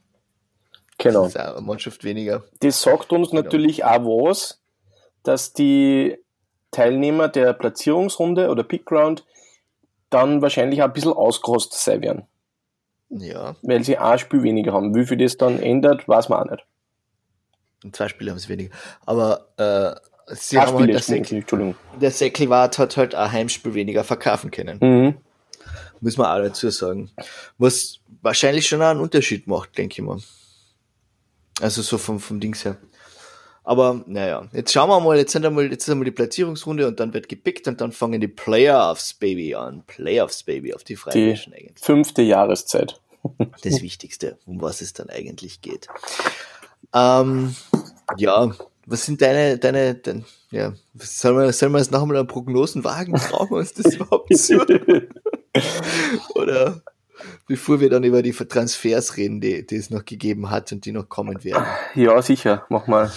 Genau. 0.99 1.27
ist 1.27 1.37
eine 1.37 1.61
Mannschaft 1.61 2.05
weniger. 2.05 2.45
Das 2.61 2.83
sagt 2.83 3.13
uns 3.13 3.31
Genau. 3.31 3.43
natürlich 3.43 3.85
auch 3.85 4.05
was, 4.05 4.61
dass 5.23 5.53
die 5.53 6.19
Teilnehmer 6.71 7.29
der 7.29 7.53
Platzierungsrunde 7.55 8.51
oder 8.51 8.63
Pickground 8.63 9.25
dann 10.11 10.43
wahrscheinlich 10.43 10.83
auch 10.83 10.87
ein 10.87 10.93
bisschen 10.93 11.13
ausgerostet 11.13 11.79
sein 11.79 12.03
werden, 12.03 12.23
Ja. 13.11 13.57
weil 13.63 13.83
sie 13.85 13.99
ein 13.99 14.19
Spiel 14.19 14.43
weniger 14.43 14.73
haben. 14.73 14.95
Wie 14.95 15.07
viel 15.07 15.17
das 15.19 15.37
dann 15.37 15.61
ändert, 15.61 16.09
weiß 16.09 16.29
man 16.29 16.41
auch 16.47 16.51
nicht. 16.51 16.65
Und 17.85 17.95
zwei 17.95 18.09
Spiele 18.09 18.31
haben 18.31 18.39
es 18.39 18.49
weniger. 18.49 18.75
Aber 19.07 19.49
äh, 19.57 20.35
sie 20.35 20.59
haben 20.59 20.79
halt 20.79 20.89
der, 21.09 21.17
Entschuldigung. 21.17 21.75
der 22.01 22.11
Säckelwart 22.11 22.79
hat 22.79 22.97
halt 22.97 23.15
ein 23.15 23.31
Heimspiel 23.31 23.75
weniger 23.75 24.03
verkaufen 24.05 24.51
können. 24.51 24.79
Mhm. 24.81 25.17
Muss 26.01 26.17
man 26.17 26.27
auch 26.27 26.43
dazu 26.45 26.71
sagen. 26.71 27.11
Was 27.59 28.01
wahrscheinlich 28.23 28.67
schon 28.69 28.83
auch 28.83 28.87
einen 28.89 29.01
Unterschied 29.01 29.47
macht, 29.47 29.77
denke 29.79 30.01
ich 30.01 30.07
mal. 30.07 30.19
Also 31.61 31.83
so 31.83 31.99
vom, 31.99 32.21
vom 32.21 32.41
Dings 32.41 32.65
her. 32.65 32.77
Aber 33.69 34.03
naja, 34.07 34.49
jetzt 34.55 34.73
schauen 34.73 34.89
wir 34.89 34.99
mal, 34.99 35.19
jetzt 35.19 35.33
sind 35.33 35.45
einmal, 35.45 35.71
jetzt 35.71 35.87
ist 35.87 35.91
einmal 35.91 36.07
die 36.07 36.11
Platzierungsrunde 36.11 36.87
und 36.87 36.99
dann 37.01 37.13
wird 37.13 37.29
gepickt 37.29 37.69
und 37.69 37.83
dann 37.83 37.93
fangen 37.93 38.19
die 38.19 38.27
Playoffs, 38.27 39.13
Baby, 39.13 39.55
an. 39.55 39.83
Playoffs, 39.87 40.43
Baby, 40.43 40.73
auf 40.73 40.85
die 40.85 40.97
Freiwischen 40.97 41.53
eigentlich. 41.53 41.79
fünfte 41.79 42.23
Jahreszeit. 42.23 42.99
Das 43.63 43.83
Wichtigste, 43.83 44.39
um 44.47 44.63
was 44.63 44.81
es 44.81 44.95
dann 44.95 45.11
eigentlich 45.11 45.61
geht. 45.61 45.89
Ähm, 46.95 47.57
ja, 48.17 48.53
was 48.87 49.05
sind 49.05 49.21
deine, 49.21 49.59
deine, 49.59 49.97
dein, 49.97 50.25
ja, 50.51 50.73
sollen 50.95 51.37
wir, 51.37 51.53
sollen 51.53 51.73
wir 51.73 51.79
jetzt 51.79 51.93
noch 51.93 52.01
einmal 52.01 52.17
eine 52.17 52.27
Prognosen 52.27 52.85
wagen? 52.85 53.13
Brauchen 53.13 53.51
wir 53.51 53.59
uns 53.59 53.75
das 53.75 53.97
überhaupt 53.97 54.35
zu? 54.35 54.65
Oder 56.37 56.81
bevor 57.47 57.81
wir 57.81 57.91
dann 57.91 58.05
über 58.05 58.23
die 58.23 58.33
Transfers 58.33 59.19
reden, 59.19 59.43
die, 59.43 59.67
die 59.67 59.77
es 59.77 59.91
noch 59.91 60.07
gegeben 60.07 60.49
hat 60.49 60.73
und 60.73 60.87
die 60.87 60.93
noch 60.93 61.11
kommen 61.11 61.45
werden. 61.45 61.67
ja, 61.95 62.23
sicher. 62.23 62.65
Mach 62.71 62.87
mal. 62.87 63.13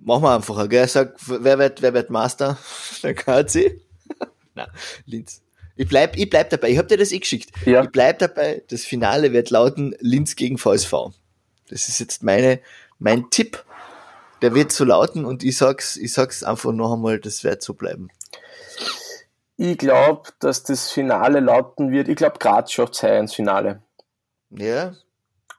Machen 0.00 0.22
wir 0.22 0.34
einfacher, 0.34 0.68
gell? 0.68 0.86
Sag, 0.88 1.14
wer 1.26 1.58
wird, 1.58 1.82
wer 1.82 1.94
wird 1.94 2.10
Master? 2.10 2.58
Der 3.02 3.14
KC? 3.14 3.80
Na, 4.54 4.68
Linz. 5.06 5.42
Ich 5.76 5.88
bleib, 5.88 6.16
ich 6.16 6.28
bleib 6.28 6.50
dabei. 6.50 6.70
Ich 6.70 6.78
hab 6.78 6.88
dir 6.88 6.96
das 6.96 7.12
eh 7.12 7.18
geschickt. 7.20 7.52
Ja. 7.64 7.84
Ich 7.84 7.90
bleib 7.90 8.18
dabei. 8.18 8.64
Das 8.68 8.84
Finale 8.84 9.32
wird 9.32 9.50
lauten 9.50 9.94
Linz 10.00 10.34
gegen 10.34 10.58
VSV. 10.58 10.92
Das 11.68 11.88
ist 11.88 12.00
jetzt 12.00 12.22
meine, 12.22 12.60
mein 12.98 13.30
Tipp. 13.30 13.64
Der 14.42 14.54
wird 14.54 14.72
so 14.72 14.84
lauten 14.84 15.24
und 15.24 15.42
ich 15.42 15.56
sag's, 15.56 15.96
ich 15.96 16.12
sag's 16.12 16.42
einfach 16.42 16.72
noch 16.72 16.92
einmal, 16.94 17.18
das 17.18 17.42
wird 17.44 17.62
so 17.62 17.74
bleiben. 17.74 18.08
Ich 19.56 19.76
glaube, 19.78 20.30
dass 20.38 20.62
das 20.62 20.92
Finale 20.92 21.40
lauten 21.40 21.90
wird. 21.90 22.08
Ich 22.08 22.14
glaube, 22.14 22.38
Graz 22.38 22.70
schafft 22.72 22.94
es 22.94 23.02
ins 23.02 23.34
Finale. 23.34 23.82
Ja, 24.50 24.94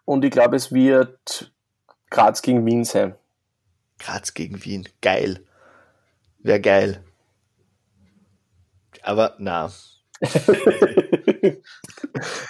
Und 0.05 0.23
ich 0.23 0.31
glaube, 0.31 0.55
es 0.55 0.71
wird 0.71 1.51
Graz 2.09 2.41
gegen 2.41 2.65
Wien 2.65 2.85
sein. 2.85 3.15
Graz 3.99 4.33
gegen 4.33 4.63
Wien. 4.63 4.87
Geil. 5.01 5.43
Wäre 6.39 6.61
geil. 6.61 7.03
Aber 9.03 9.35
na. 9.39 9.71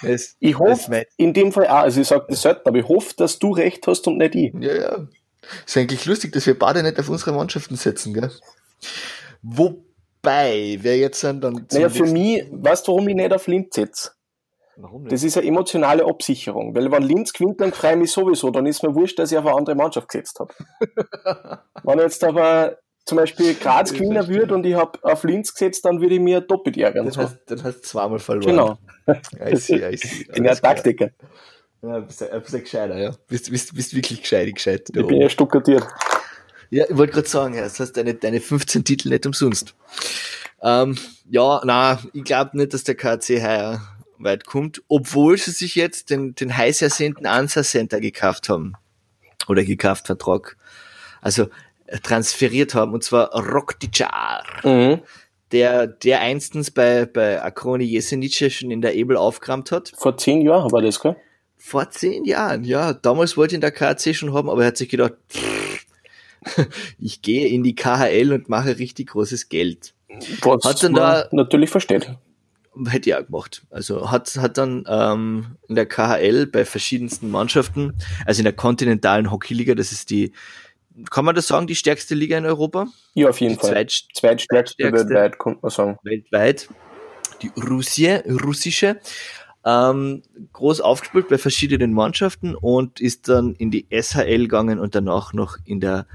es, 0.02 0.36
Ich 0.40 0.58
hoffe, 0.58 1.06
in 1.16 1.32
dem 1.32 1.52
Fall 1.52 1.68
auch, 1.68 1.82
also 1.82 2.00
ich 2.00 2.08
sage 2.08 2.26
das 2.28 2.42
selten, 2.42 2.68
aber 2.68 2.78
ich 2.78 2.88
hoffe, 2.88 3.14
dass 3.16 3.38
du 3.38 3.52
recht 3.52 3.86
hast 3.86 4.06
und 4.06 4.18
nicht 4.18 4.34
ich. 4.34 4.52
Ja, 4.54 4.74
ja. 4.74 5.08
Ist 5.66 5.76
eigentlich 5.76 6.04
lustig, 6.06 6.32
dass 6.32 6.46
wir 6.46 6.58
beide 6.58 6.82
nicht 6.82 6.98
auf 6.98 7.08
unsere 7.08 7.32
Mannschaften 7.32 7.76
setzen, 7.76 8.14
gell? 8.14 8.30
Wobei, 9.42 10.78
wer 10.80 10.98
jetzt 10.98 11.22
dann, 11.24 11.40
dann 11.40 11.66
Naja, 11.72 11.88
für 11.88 12.06
mich, 12.06 12.44
weißt 12.50 12.86
du, 12.86 12.92
warum 12.92 13.08
ich 13.08 13.14
nicht 13.14 13.32
auf 13.32 13.46
Linz 13.46 13.74
setze? 13.74 14.10
Warum 14.82 15.02
nicht? 15.02 15.12
Das 15.12 15.22
ist 15.22 15.36
eine 15.36 15.46
emotionale 15.46 16.04
Absicherung, 16.04 16.74
weil 16.74 16.90
wenn 16.90 17.02
Linz 17.02 17.32
gewinnt, 17.32 17.60
dann 17.60 17.72
freue 17.72 17.92
ich 17.92 17.98
mich 17.98 18.12
sowieso, 18.12 18.50
dann 18.50 18.66
ist 18.66 18.82
mir 18.82 18.94
wurscht, 18.94 19.18
dass 19.18 19.32
ich 19.32 19.38
auf 19.38 19.46
eine 19.46 19.56
andere 19.56 19.76
Mannschaft 19.76 20.08
gesetzt 20.08 20.40
habe. 20.40 20.52
wenn 21.84 21.98
jetzt 21.98 22.22
aber 22.24 22.78
zum 23.04 23.16
Beispiel 23.18 23.54
Graz 23.54 23.92
gewinnen 23.92 24.28
würde 24.28 24.54
und 24.54 24.64
ich 24.64 24.74
habe 24.74 24.98
auf 25.02 25.24
Linz 25.24 25.52
gesetzt, 25.52 25.84
dann 25.84 26.00
würde 26.00 26.14
ich 26.14 26.20
mir 26.20 26.40
doppelt 26.40 26.76
ärgern. 26.76 27.06
dann, 27.06 27.12
So. 27.12 27.22
hast, 27.22 27.38
dann 27.46 27.62
hast 27.64 27.76
du 27.76 27.82
zweimal 27.82 28.18
verloren. 28.18 28.46
Genau, 28.46 28.78
I 29.44 29.56
see, 29.56 29.76
I 29.76 29.96
see. 29.96 30.22
ich 30.22 30.28
bin 30.28 30.44
ja. 30.44 30.54
Taktiker. 30.54 31.10
Ja, 31.82 32.00
bist 32.00 32.22
ein 32.22 32.42
bisschen 32.42 32.60
gescheiter, 32.60 32.98
ja. 32.98 33.12
Bist, 33.26 33.50
bist, 33.50 33.74
bist 33.74 33.94
wirklich 33.94 34.20
gescheit, 34.20 34.54
gescheit. 34.54 34.90
Ich 34.94 35.06
bin 35.06 35.20
ja 35.20 35.28
stuckatiert. 35.30 35.86
Ja, 36.68 36.84
ich 36.88 36.96
wollte 36.96 37.14
gerade 37.14 37.28
sagen, 37.28 37.56
das 37.56 37.80
heißt 37.80 37.96
deine, 37.96 38.14
deine 38.14 38.40
15 38.40 38.84
Titel 38.84 39.08
nicht 39.08 39.26
umsonst. 39.26 39.74
Ähm, 40.62 40.96
ja, 41.28 41.60
na, 41.64 41.98
ich 42.12 42.22
glaube 42.22 42.56
nicht, 42.56 42.74
dass 42.74 42.84
der 42.84 42.94
KC 42.94 43.42
heuer 43.42 43.80
weit 44.22 44.44
kommt, 44.46 44.82
obwohl 44.88 45.36
sie 45.38 45.50
sich 45.50 45.74
jetzt 45.74 46.10
den, 46.10 46.34
den 46.34 46.56
heiß 46.56 46.82
ersehnten 46.82 47.26
Ansa 47.26 47.62
Center 47.62 48.00
gekauft 48.00 48.48
haben. 48.48 48.74
Oder 49.48 49.64
gekauft, 49.64 50.06
Vertrag. 50.06 50.56
Also 51.22 51.48
äh, 51.86 51.98
transferiert 51.98 52.74
haben, 52.74 52.92
und 52.92 53.02
zwar 53.04 53.32
Rokticar, 53.34 54.44
Mhm. 54.62 55.00
der, 55.52 55.86
der 55.86 56.20
einstens 56.20 56.70
bei, 56.70 57.06
bei 57.06 57.42
Akroni 57.42 57.84
Jesenice 57.84 58.50
schon 58.52 58.70
in 58.70 58.80
der 58.82 58.94
Ebel 58.94 59.16
aufgerammt 59.16 59.72
hat. 59.72 59.92
Vor 59.96 60.16
zehn 60.16 60.42
Jahren 60.42 60.70
war 60.70 60.82
das, 60.82 61.00
gell? 61.00 61.16
Vor 61.56 61.90
zehn 61.90 62.24
Jahren, 62.24 62.64
ja. 62.64 62.92
Damals 62.94 63.36
wollte 63.36 63.54
ihn 63.54 63.60
der 63.60 63.72
KC 63.72 64.14
schon 64.14 64.32
haben, 64.32 64.48
aber 64.48 64.62
er 64.62 64.68
hat 64.68 64.76
sich 64.78 64.88
gedacht, 64.88 65.14
pff, 65.30 65.86
ich 66.98 67.20
gehe 67.22 67.48
in 67.48 67.62
die 67.62 67.74
KHL 67.74 68.32
und 68.32 68.48
mache 68.48 68.78
richtig 68.78 69.08
großes 69.10 69.48
Geld. 69.50 69.92
Was 70.42 70.64
Hat 70.64 70.82
man 70.84 70.94
da- 70.94 71.28
natürlich 71.32 71.68
versteht. 71.70 72.14
Hätte 72.86 73.10
ich 73.10 73.16
auch 73.16 73.26
gemacht. 73.26 73.62
Also 73.70 74.10
hat, 74.10 74.36
hat 74.36 74.56
dann 74.56 74.84
ähm, 74.88 75.56
in 75.68 75.74
der 75.74 75.86
KHL 75.86 76.46
bei 76.46 76.64
verschiedensten 76.64 77.30
Mannschaften, 77.30 77.94
also 78.26 78.40
in 78.40 78.44
der 78.44 78.52
kontinentalen 78.52 79.30
Hockeyliga, 79.30 79.74
das 79.74 79.90
ist 79.92 80.10
die, 80.10 80.32
kann 81.10 81.24
man 81.24 81.34
das 81.34 81.48
sagen, 81.48 81.66
die 81.66 81.74
stärkste 81.74 82.14
Liga 82.14 82.38
in 82.38 82.46
Europa? 82.46 82.86
Ja, 83.14 83.28
auf 83.28 83.40
jeden 83.40 83.54
Die 83.54 83.60
Fall. 83.60 83.70
zweit, 83.70 83.90
Zweitstärkste 84.14 84.76
Zweitstärkste. 84.76 85.08
weltweit, 85.08 85.38
könnte 85.38 85.58
man 85.62 85.70
sagen. 85.70 85.98
weltweit, 86.04 86.68
die 87.42 87.50
Russie, 87.60 88.20
russische, 88.44 89.00
ähm, 89.64 90.22
groß 90.52 90.80
aufgespielt 90.80 91.28
bei 91.28 91.38
verschiedenen 91.38 91.92
Mannschaften 91.92 92.54
und 92.54 93.00
ist 93.00 93.28
dann 93.28 93.54
in 93.56 93.70
die 93.70 93.86
SHL 93.90 94.42
gegangen 94.42 94.78
und 94.78 94.94
danach 94.94 95.32
noch 95.32 95.58
in 95.64 95.80
der 95.80 96.06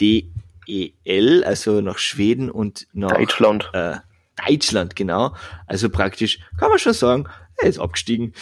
DEL, 0.00 1.44
also 1.44 1.80
nach 1.80 1.98
Schweden 1.98 2.50
und 2.50 2.86
nach 2.92 3.12
Deutschland. 3.16 3.70
äh, 3.72 3.96
Deutschland, 4.36 4.96
genau. 4.96 5.34
Also 5.66 5.88
praktisch, 5.90 6.40
kann 6.58 6.70
man 6.70 6.78
schon 6.78 6.94
sagen, 6.94 7.28
er 7.56 7.68
ist 7.68 7.78
abgestiegen. 7.78 8.34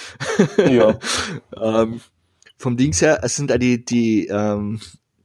Ja. 0.57 0.99
ähm, 1.61 2.01
vom 2.57 2.77
Dings 2.77 3.03
her, 3.03 3.21
es 3.23 3.37
sind 3.37 3.53
auch 3.53 3.59
die, 3.59 3.85
die, 3.85 4.29
ähm, 4.29 4.81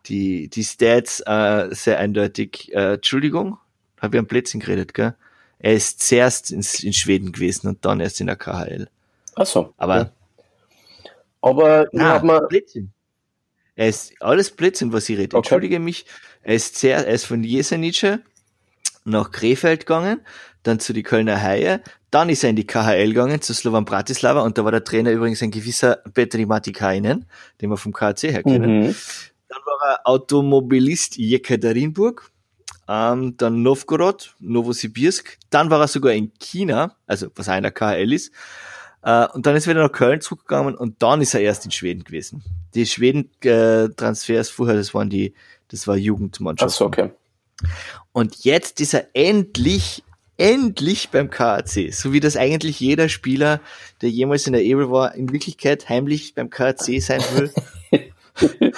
die, 0.07 0.49
die 0.49 0.63
Stats 0.63 1.21
äh, 1.25 1.67
sehr 1.71 1.99
eindeutig. 1.99 2.73
Äh, 2.73 2.95
Entschuldigung, 2.95 3.57
habe 4.01 4.17
ich 4.17 4.19
am 4.19 4.27
Plätzchen 4.27 4.59
geredet, 4.59 4.93
gell? 4.93 5.15
Er 5.59 5.73
ist 5.73 6.07
zuerst 6.07 6.51
ins, 6.51 6.83
in 6.83 6.93
Schweden 6.93 7.31
gewesen 7.31 7.67
und 7.67 7.83
dann 7.83 7.99
erst 7.99 8.21
in 8.21 8.27
der 8.27 8.35
KHL. 8.35 8.89
Ach 9.35 9.45
so. 9.45 9.73
Aber 9.77 9.97
Ja. 9.97 10.11
Aber 11.41 11.87
na, 11.91 12.13
hab 12.13 12.23
mir, 12.23 12.41
Blödsinn. 12.41 12.91
Er 13.75 13.89
ist 13.89 14.13
alles 14.21 14.51
Blödsinn, 14.51 14.91
was 14.91 15.07
ich 15.07 15.17
rede. 15.17 15.37
Okay. 15.37 15.45
Entschuldige 15.45 15.79
mich. 15.79 16.05
Er 16.41 16.55
ist 16.55 16.77
sehr, 16.77 16.97
er 17.05 17.13
ist 17.13 17.25
von 17.25 17.43
Jesenice 17.43 18.19
nach 19.05 19.31
Krefeld 19.31 19.81
gegangen, 19.81 20.21
dann 20.67 20.79
zu 20.79 20.93
die 20.93 21.03
Kölner 21.03 21.41
Haie, 21.41 21.81
dann 22.11 22.29
ist 22.29 22.43
er 22.43 22.49
in 22.49 22.55
die 22.55 22.67
KHL 22.67 23.07
gegangen, 23.07 23.41
zu 23.41 23.53
Slovan 23.53 23.85
Bratislava 23.85 24.41
und 24.41 24.57
da 24.57 24.63
war 24.63 24.71
der 24.71 24.83
Trainer 24.83 25.11
übrigens 25.11 25.41
ein 25.41 25.51
gewisser 25.51 25.97
Petri 26.13 26.45
Matikainen, 26.45 27.25
den 27.61 27.69
wir 27.69 27.77
vom 27.77 27.93
KHC 27.93 28.31
her 28.31 28.43
kennen. 28.43 28.87
mhm. 28.87 28.95
Dann 29.49 29.59
war 29.65 29.91
er 29.91 29.99
Automobilist 30.07 31.17
Jekaterinburg, 31.17 32.29
ähm, 32.89 33.35
dann 33.37 33.63
Novgorod, 33.63 34.35
Novosibirsk, 34.39 35.37
dann 35.49 35.69
war 35.69 35.79
er 35.79 35.87
sogar 35.87 36.13
in 36.13 36.33
China, 36.39 36.95
also 37.05 37.27
was 37.35 37.47
einer 37.47 37.71
KHL 37.71 38.11
ist, 38.11 38.31
äh, 39.03 39.27
und 39.27 39.45
dann 39.45 39.55
ist 39.55 39.67
er 39.67 39.71
wieder 39.71 39.83
nach 39.83 39.91
Köln 39.91 40.19
zurückgegangen 40.19 40.75
und 40.75 41.01
dann 41.01 41.21
ist 41.21 41.33
er 41.33 41.41
erst 41.41 41.63
in 41.65 41.71
Schweden 41.71 42.03
gewesen. 42.03 42.43
Die 42.75 42.85
Schweden-Transfers 42.85 44.49
vorher, 44.49 44.75
das 44.75 44.93
waren 44.93 45.09
die, 45.09 45.33
das 45.69 45.87
war 45.87 45.95
Ach 45.95 45.99
Jugendmannschaft. 45.99 46.75
so, 46.75 46.85
okay. 46.85 47.11
Und 48.11 48.43
jetzt 48.43 48.81
ist 48.81 48.93
er 48.93 49.07
endlich, 49.13 50.03
endlich 50.37 51.09
beim 51.09 51.29
KAC. 51.29 51.91
So 51.93 52.13
wie 52.13 52.19
das 52.19 52.37
eigentlich 52.37 52.79
jeder 52.79 53.09
Spieler, 53.09 53.59
der 54.01 54.09
jemals 54.09 54.47
in 54.47 54.53
der 54.53 54.63
Ebel 54.63 54.91
war, 54.91 55.15
in 55.15 55.31
Wirklichkeit 55.31 55.89
heimlich 55.89 56.35
beim 56.35 56.49
KAC 56.49 57.01
sein 57.01 57.21
will, 57.35 57.51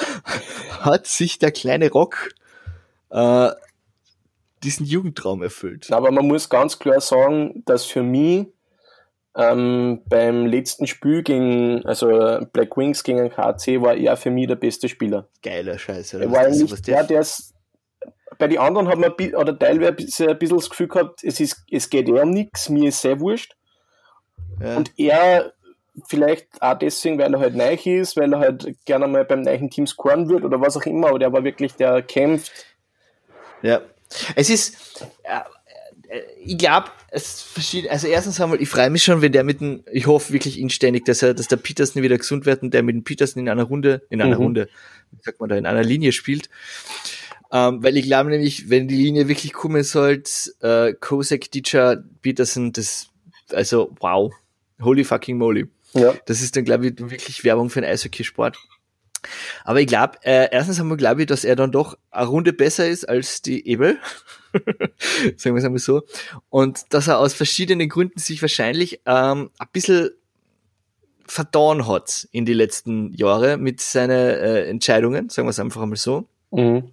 hat 0.79 1.07
sich 1.07 1.39
der 1.39 1.51
kleine 1.51 1.91
Rock 1.91 2.31
äh, 3.09 3.49
diesen 4.63 4.85
Jugendtraum 4.85 5.41
erfüllt. 5.41 5.91
Aber 5.91 6.11
man 6.11 6.27
muss 6.27 6.49
ganz 6.49 6.79
klar 6.79 7.01
sagen, 7.01 7.63
dass 7.65 7.85
für 7.85 8.03
mich 8.03 8.47
ähm, 9.35 10.01
beim 10.09 10.45
letzten 10.47 10.87
Spiel 10.87 11.23
gegen, 11.23 11.85
also 11.85 12.39
Black 12.51 12.75
Wings 12.77 13.03
gegen 13.03 13.29
KC 13.29 13.81
war 13.81 13.95
er 13.95 14.17
für 14.17 14.31
mich 14.31 14.47
der 14.47 14.55
beste 14.55 14.89
Spieler. 14.89 15.27
Geiler 15.41 15.77
Scheiß. 15.77 16.13
Er 16.13 16.31
war 16.31 16.45
was 16.45 16.81
der, 16.81 16.97
der, 16.97 17.03
der 17.05 17.21
ist, 17.21 17.53
bei 18.39 18.47
den 18.47 18.57
anderen 18.57 18.87
hat 18.87 18.97
man 18.97 19.11
oder 19.35 19.57
teilweise 19.59 20.29
ein 20.29 20.39
bisschen 20.39 20.57
das 20.57 20.69
Gefühl 20.69 20.87
gehabt, 20.87 21.23
es, 21.23 21.39
ist, 21.39 21.63
es 21.69 21.89
geht 21.89 22.09
eher 22.09 22.23
um 22.23 22.31
nichts, 22.31 22.69
mir 22.69 22.89
ist 22.89 23.01
sehr 23.01 23.19
wurscht. 23.19 23.55
ja, 24.59 24.77
Und 24.77 24.91
er 24.97 25.53
vielleicht 26.07 26.47
auch 26.61 26.79
deswegen, 26.79 27.19
weil 27.19 27.33
er 27.33 27.39
halt 27.41 27.55
neu 27.55 27.73
ist, 27.73 28.15
weil 28.15 28.33
er 28.33 28.39
halt 28.39 28.73
gerne 28.85 29.07
mal 29.07 29.25
beim 29.25 29.41
neuen 29.41 29.69
Team 29.69 29.85
scoren 29.85 30.29
wird 30.29 30.45
oder 30.45 30.61
was 30.61 30.77
auch 30.77 30.85
immer, 30.85 31.09
aber 31.09 31.19
der 31.19 31.33
war 31.33 31.43
wirklich, 31.43 31.73
der 31.75 32.01
kämpft. 32.01 32.65
ja. 33.61 33.81
Es 34.35 34.49
ist, 34.49 35.05
ja, 35.23 35.45
äh, 36.07 36.21
ich 36.43 36.57
glaube, 36.57 36.87
es 37.11 37.41
verschieden, 37.43 37.89
also 37.91 38.07
erstens 38.07 38.41
einmal, 38.41 38.59
ich 38.61 38.69
freue 38.69 38.89
mich 38.89 39.03
schon, 39.03 39.21
wenn 39.21 39.31
der 39.31 39.43
mit 39.43 39.61
dem, 39.61 39.83
ich 39.91 40.07
hoffe 40.07 40.33
wirklich 40.33 40.59
inständig, 40.59 41.05
dass 41.05 41.21
er, 41.21 41.33
dass 41.35 41.47
der 41.47 41.57
Peterson 41.57 42.01
wieder 42.01 42.17
gesund 42.17 42.45
wird 42.47 42.63
und 42.63 42.73
der 42.73 42.81
mit 42.81 42.95
dem 42.95 43.03
Peterson 43.03 43.41
in 43.43 43.49
einer 43.49 43.63
Runde, 43.63 44.01
in 44.09 44.21
einer 44.21 44.37
Mhm. 44.37 44.43
Runde, 44.43 44.69
wie 45.11 45.21
sagt 45.21 45.39
man 45.39 45.49
da, 45.49 45.57
in 45.57 45.65
einer 45.67 45.83
Linie 45.83 46.11
spielt. 46.11 46.49
Ähm, 47.51 47.83
weil 47.83 47.97
ich 47.97 48.05
glaube 48.05 48.29
nämlich, 48.29 48.69
wenn 48.69 48.87
die 48.87 48.95
Linie 48.95 49.27
wirklich 49.27 49.53
kommen 49.53 49.83
sollte, 49.83 50.31
äh, 50.61 50.93
Kosek, 50.93 51.51
Ditscher, 51.51 52.03
Peterson, 52.21 52.71
das, 52.71 53.07
also 53.51 53.95
wow, 53.99 54.31
holy 54.81 55.03
fucking 55.03 55.37
moly. 55.37 55.67
Ja. 55.93 56.13
Das 56.25 56.41
ist 56.41 56.55
dann, 56.55 56.65
glaube 56.65 56.87
ich, 56.87 56.99
wirklich 56.99 57.43
Werbung 57.43 57.69
für 57.69 57.81
den 57.81 57.89
Eishockeysport. 57.89 58.57
Aber 59.65 59.81
ich 59.81 59.87
glaube, 59.87 60.13
äh, 60.21 60.47
erstens 60.51 60.79
einmal 60.79 60.97
glaube 60.97 61.21
ich, 61.21 61.27
dass 61.27 61.43
er 61.43 61.55
dann 61.55 61.71
doch 61.71 61.97
eine 62.11 62.27
Runde 62.27 62.53
besser 62.53 62.87
ist 62.87 63.07
als 63.07 63.41
die 63.41 63.67
Ebel. 63.67 63.97
Sagen 65.35 65.55
wir 65.55 65.59
es 65.59 65.65
einmal 65.65 65.79
so. 65.79 66.03
Und 66.49 66.93
dass 66.93 67.07
er 67.07 67.19
aus 67.19 67.33
verschiedenen 67.33 67.89
Gründen 67.89 68.19
sich 68.19 68.41
wahrscheinlich 68.41 69.01
ähm, 69.05 69.49
ein 69.57 69.67
bisschen 69.73 70.11
verdauen 71.25 71.87
hat 71.87 72.27
in 72.31 72.45
die 72.45 72.53
letzten 72.53 73.13
Jahre 73.13 73.57
mit 73.57 73.81
seinen 73.81 74.11
äh, 74.11 74.65
Entscheidungen, 74.65 75.29
sagen 75.29 75.47
wir 75.47 75.51
es 75.51 75.59
einfach 75.59 75.81
einmal 75.81 75.97
so. 75.97 76.27
Mhm. 76.51 76.91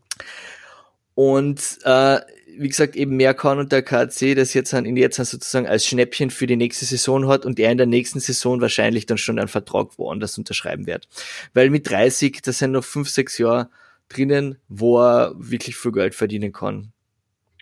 Und 1.14 1.78
äh, 1.84 2.20
wie 2.58 2.68
gesagt, 2.68 2.96
eben 2.96 3.16
mehr 3.16 3.34
kann 3.34 3.58
und 3.58 3.72
der 3.72 3.82
KC 3.82 4.34
das 4.34 4.54
jetzt, 4.54 4.72
an, 4.74 4.84
ihn 4.84 4.96
jetzt 4.96 5.16
sozusagen 5.16 5.66
als 5.66 5.86
Schnäppchen 5.86 6.30
für 6.30 6.46
die 6.46 6.56
nächste 6.56 6.84
Saison 6.84 7.28
hat 7.28 7.44
und 7.44 7.58
er 7.58 7.72
in 7.72 7.78
der 7.78 7.86
nächsten 7.86 8.20
Saison 8.20 8.60
wahrscheinlich 8.60 9.06
dann 9.06 9.18
schon 9.18 9.38
einen 9.38 9.48
Vertrag 9.48 9.98
woanders 9.98 10.38
unterschreiben 10.38 10.86
wird. 10.86 11.08
Weil 11.54 11.70
mit 11.70 11.90
30, 11.90 12.42
das 12.42 12.58
sind 12.58 12.72
noch 12.72 12.84
fünf, 12.84 13.08
sechs 13.08 13.38
Jahre 13.38 13.68
drinnen, 14.08 14.58
wo 14.68 15.00
er 15.00 15.32
wirklich 15.36 15.76
viel 15.76 15.92
Geld 15.92 16.14
verdienen 16.14 16.52
kann. 16.52 16.92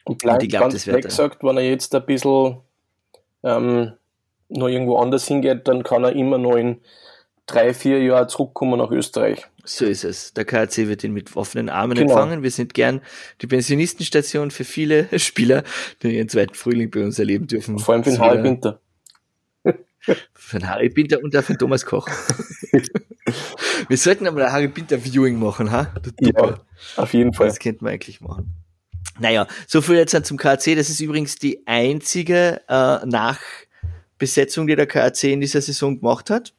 Und 0.05 0.21
gleich, 0.21 0.43
ich 0.43 0.49
glaub, 0.51 0.63
ganz 0.63 0.75
das 0.75 0.87
wird 0.87 1.05
gesagt, 1.05 1.43
wenn 1.43 1.57
er 1.57 1.69
jetzt 1.69 1.95
ein 1.95 2.05
bisschen 2.05 2.59
ähm, 3.43 3.93
noch 4.49 4.69
irgendwo 4.69 4.99
anders 4.99 5.27
hingeht, 5.27 5.67
dann 5.67 5.83
kann 5.83 6.05
er 6.05 6.13
immer 6.13 6.39
noch 6.39 6.57
in 6.57 6.81
drei, 7.47 7.75
vier 7.75 8.03
Jahren 8.03 8.29
zurückkommen 8.29 8.79
nach 8.79 8.91
Österreich. 8.91 9.47
So 9.65 9.87
ist 9.87 10.05
es. 10.05 10.35
Der 10.35 10.45
KRC 10.45 10.89
wird 10.89 11.05
ihn 11.05 11.13
mit 11.13 11.35
offenen 11.37 11.69
Armen 11.69 11.97
genau. 11.97 12.13
empfangen. 12.13 12.43
Wir 12.43 12.51
sind 12.51 12.75
gern 12.75 13.01
die 13.41 13.47
Pensionistenstation 13.47 14.51
für 14.51 14.65
viele 14.65 15.09
Spieler, 15.19 15.65
die 16.03 16.17
ihren 16.17 16.29
zweiten 16.29 16.55
Frühling 16.55 16.91
bei 16.91 17.03
uns 17.03 17.19
erleben 17.19 17.47
dürfen. 17.47 17.79
Vor 17.79 17.95
allem 17.95 18.05
für 18.05 18.11
den 18.11 18.21
Harry 18.21 18.43
Winter. 18.43 18.81
Für 20.35 20.59
den 20.59 20.69
Harry 20.69 20.91
Pinter 20.91 21.19
und 21.23 21.35
auch 21.35 21.43
für 21.43 21.55
den 21.55 21.59
Thomas 21.59 21.87
Koch. 21.87 22.07
Wir 23.89 23.97
sollten 23.97 24.27
aber 24.27 24.45
ein 24.45 24.53
Harry 24.53 24.69
Pinter 24.69 24.99
Viewing 25.03 25.39
machen, 25.39 25.71
ha? 25.71 25.95
Ja, 26.21 26.61
auf 26.97 27.15
jeden 27.15 27.33
Fall. 27.33 27.49
Das 27.49 27.59
könnten 27.59 27.87
wir 27.87 27.93
eigentlich 27.93 28.21
machen. 28.21 28.53
Naja, 29.19 29.47
so 29.67 29.81
viel 29.81 29.97
jetzt 29.97 30.27
zum 30.27 30.37
KAC. 30.37 30.77
Das 30.77 30.91
ist 30.91 31.01
übrigens 31.01 31.37
die 31.37 31.67
einzige 31.67 32.61
äh, 32.69 33.07
Nachbesetzung, 33.07 34.67
die 34.67 34.77
der 34.77 34.87
KAC 34.87 35.25
in 35.25 35.41
dieser 35.41 35.63
Saison 35.63 35.99
gemacht 35.99 36.29
hat. 36.29 36.53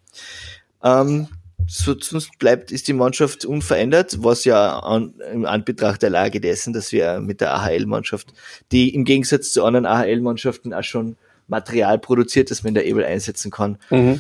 Ähm, 0.85 1.27
so, 1.67 1.95
sonst 1.99 2.37
bleibt, 2.37 2.71
ist 2.71 2.87
die 2.87 2.93
Mannschaft 2.93 3.43
unverändert, 3.43 4.23
was 4.23 4.45
ja 4.45 4.79
an, 4.79 5.15
im 5.33 5.45
Anbetracht 5.45 6.03
der 6.03 6.11
Lage 6.11 6.39
dessen, 6.39 6.73
dass 6.73 6.91
wir 6.91 7.19
mit 7.19 7.41
der 7.41 7.55
AHL-Mannschaft, 7.55 8.33
die 8.71 8.93
im 8.93 9.03
Gegensatz 9.03 9.51
zu 9.51 9.65
anderen 9.65 9.87
AHL-Mannschaften 9.87 10.73
auch 10.73 10.83
schon 10.83 11.17
Material 11.47 11.97
produziert, 11.97 12.51
das 12.51 12.63
man 12.63 12.69
in 12.69 12.75
der 12.75 12.85
Able 12.85 13.05
einsetzen 13.05 13.49
kann, 13.49 13.77
mhm. 13.89 14.19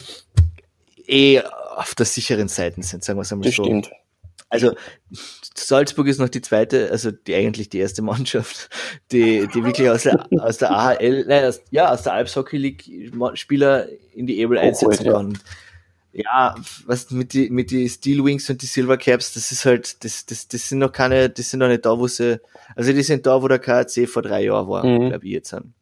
eh 1.07 1.41
auf 1.41 1.93
der 1.93 2.05
sicheren 2.05 2.47
Seite 2.47 2.81
sind, 2.81 3.03
sagen 3.03 3.19
wir 3.19 3.23
es 3.23 3.31
einmal 3.31 3.47
das 3.47 3.55
so. 3.55 3.63
Stimmt. 3.63 3.91
Also 4.49 4.73
Salzburg 5.55 6.07
ist 6.07 6.19
noch 6.19 6.29
die 6.29 6.41
zweite, 6.41 6.89
also 6.91 7.11
die 7.11 7.35
eigentlich 7.35 7.69
die 7.69 7.79
erste 7.79 8.01
Mannschaft, 8.01 8.69
die, 9.11 9.47
die 9.53 9.63
wirklich 9.63 9.89
aus 9.89 10.03
der, 10.03 10.25
aus 10.39 10.57
der 10.57 10.71
AHL, 10.71 11.25
nein, 11.27 11.45
aus, 11.45 11.61
ja, 11.71 11.91
aus 11.91 12.03
der 12.03 12.13
Alps 12.13 12.35
Hockey 12.35 12.57
League 12.57 12.83
Spieler 13.33 13.87
in 14.13 14.25
die 14.27 14.43
Able 14.43 14.59
einsetzen 14.59 15.05
kann. 15.05 15.33
Ja, 15.33 15.39
was 16.85 17.11
mit 17.11 17.33
die, 17.33 17.49
mit 17.49 17.71
die 17.71 17.89
Steel 17.89 18.23
Wings 18.23 18.49
und 18.49 18.61
die 18.61 18.65
Silver 18.65 18.97
Caps, 18.97 19.33
das 19.33 19.51
ist 19.51 19.65
halt, 19.65 20.03
das, 20.03 20.25
das, 20.25 20.47
das 20.47 20.69
sind 20.69 20.79
noch 20.79 20.91
keine, 20.91 21.29
das 21.29 21.49
sind 21.49 21.59
noch 21.59 21.67
nicht 21.67 21.85
da, 21.85 21.97
wo 21.97 22.07
sie, 22.07 22.39
also 22.75 22.93
die 22.93 23.03
sind 23.03 23.25
da, 23.25 23.41
wo 23.41 23.47
der 23.47 23.59
KAC 23.59 24.07
vor 24.07 24.21
drei 24.21 24.45
Jahren 24.45 24.67
war, 24.67 24.85
mhm. 24.85 25.09
glaube 25.09 25.25
ich 25.25 25.33
jetzt 25.33 25.53
an. 25.53 25.73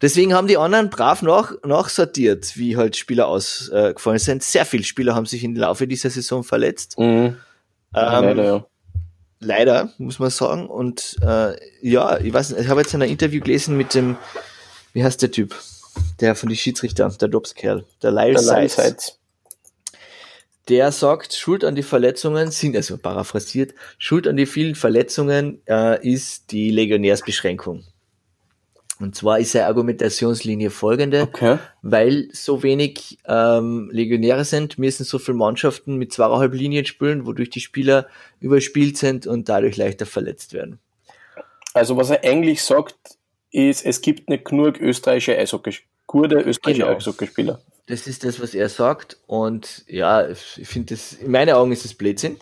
Deswegen 0.00 0.34
haben 0.34 0.48
die 0.48 0.58
anderen 0.58 0.90
brav 0.90 1.22
nach, 1.22 1.52
nachsortiert, 1.64 2.56
wie 2.56 2.76
halt 2.76 2.96
Spieler 2.96 3.28
ausgefallen 3.28 4.18
sind. 4.18 4.42
Sehr 4.42 4.64
viele 4.64 4.84
Spieler 4.84 5.14
haben 5.14 5.26
sich 5.26 5.44
im 5.44 5.54
Laufe 5.54 5.86
dieser 5.86 6.10
Saison 6.10 6.42
verletzt. 6.42 6.98
Mhm. 6.98 7.04
Ähm, 7.06 7.36
leider, 7.94 8.44
ja. 8.44 8.66
Leider, 9.38 9.92
muss 9.98 10.18
man 10.18 10.30
sagen. 10.30 10.66
Und 10.66 11.16
äh, 11.22 11.56
ja, 11.80 12.18
ich 12.18 12.32
weiß 12.32 12.50
nicht, 12.50 12.62
ich 12.62 12.68
habe 12.68 12.80
jetzt 12.80 12.94
ein 12.94 13.02
Interview 13.02 13.40
gelesen 13.40 13.76
mit 13.76 13.94
dem, 13.94 14.16
wie 14.92 15.04
heißt 15.04 15.22
der 15.22 15.30
Typ? 15.30 15.54
Der 16.20 16.34
von 16.34 16.48
den 16.48 16.56
Schiedsrichter, 16.56 17.08
der 17.08 17.28
Dobskerl, 17.28 17.84
der 18.02 18.10
Lyle 18.10 18.38
Seitz. 18.38 19.18
Der 20.68 20.92
sagt, 20.92 21.34
Schuld 21.34 21.62
an 21.62 21.74
die 21.74 21.82
Verletzungen 21.82 22.50
sind, 22.50 22.74
also 22.74 22.96
paraphrasiert, 22.96 23.74
Schuld 23.98 24.26
an 24.26 24.36
die 24.36 24.46
vielen 24.46 24.74
Verletzungen 24.74 25.60
äh, 25.66 26.06
ist 26.06 26.52
die 26.52 26.70
Legionärsbeschränkung. 26.70 27.84
Und 29.00 29.16
zwar 29.16 29.40
ist 29.40 29.52
seine 29.52 29.66
Argumentationslinie 29.66 30.70
folgende, 30.70 31.22
okay. 31.22 31.58
weil 31.82 32.28
so 32.32 32.62
wenig 32.62 33.18
ähm, 33.26 33.90
Legionäre 33.92 34.44
sind, 34.44 34.78
müssen 34.78 35.04
so 35.04 35.18
viele 35.18 35.36
Mannschaften 35.36 35.96
mit 35.96 36.12
zweieinhalb 36.12 36.54
Linien 36.54 36.86
spielen, 36.86 37.26
wodurch 37.26 37.50
die 37.50 37.60
Spieler 37.60 38.06
überspielt 38.40 38.96
sind 38.96 39.26
und 39.26 39.48
dadurch 39.48 39.76
leichter 39.76 40.06
verletzt 40.06 40.52
werden. 40.52 40.78
Also 41.74 41.96
was 41.96 42.10
er 42.10 42.22
eigentlich 42.22 42.62
sagt, 42.62 43.13
ist, 43.54 43.86
es 43.86 44.00
gibt 44.00 44.28
nicht 44.28 44.44
genug 44.44 44.80
österreichische 44.80 45.38
Eishockey, 45.38 45.76
gute 46.06 46.36
österreichische 46.36 46.82
genau. 46.82 46.96
Eishockeyspieler. 46.96 47.60
Das 47.86 48.06
ist 48.06 48.24
das, 48.24 48.40
was 48.40 48.54
er 48.54 48.68
sagt. 48.68 49.18
Und 49.26 49.84
ja, 49.86 50.28
ich 50.28 50.66
finde 50.66 50.94
das, 50.94 51.12
in 51.12 51.30
meinen 51.30 51.54
Augen 51.54 51.70
ist 51.70 51.84
das 51.84 51.94
Blödsinn. 51.94 52.36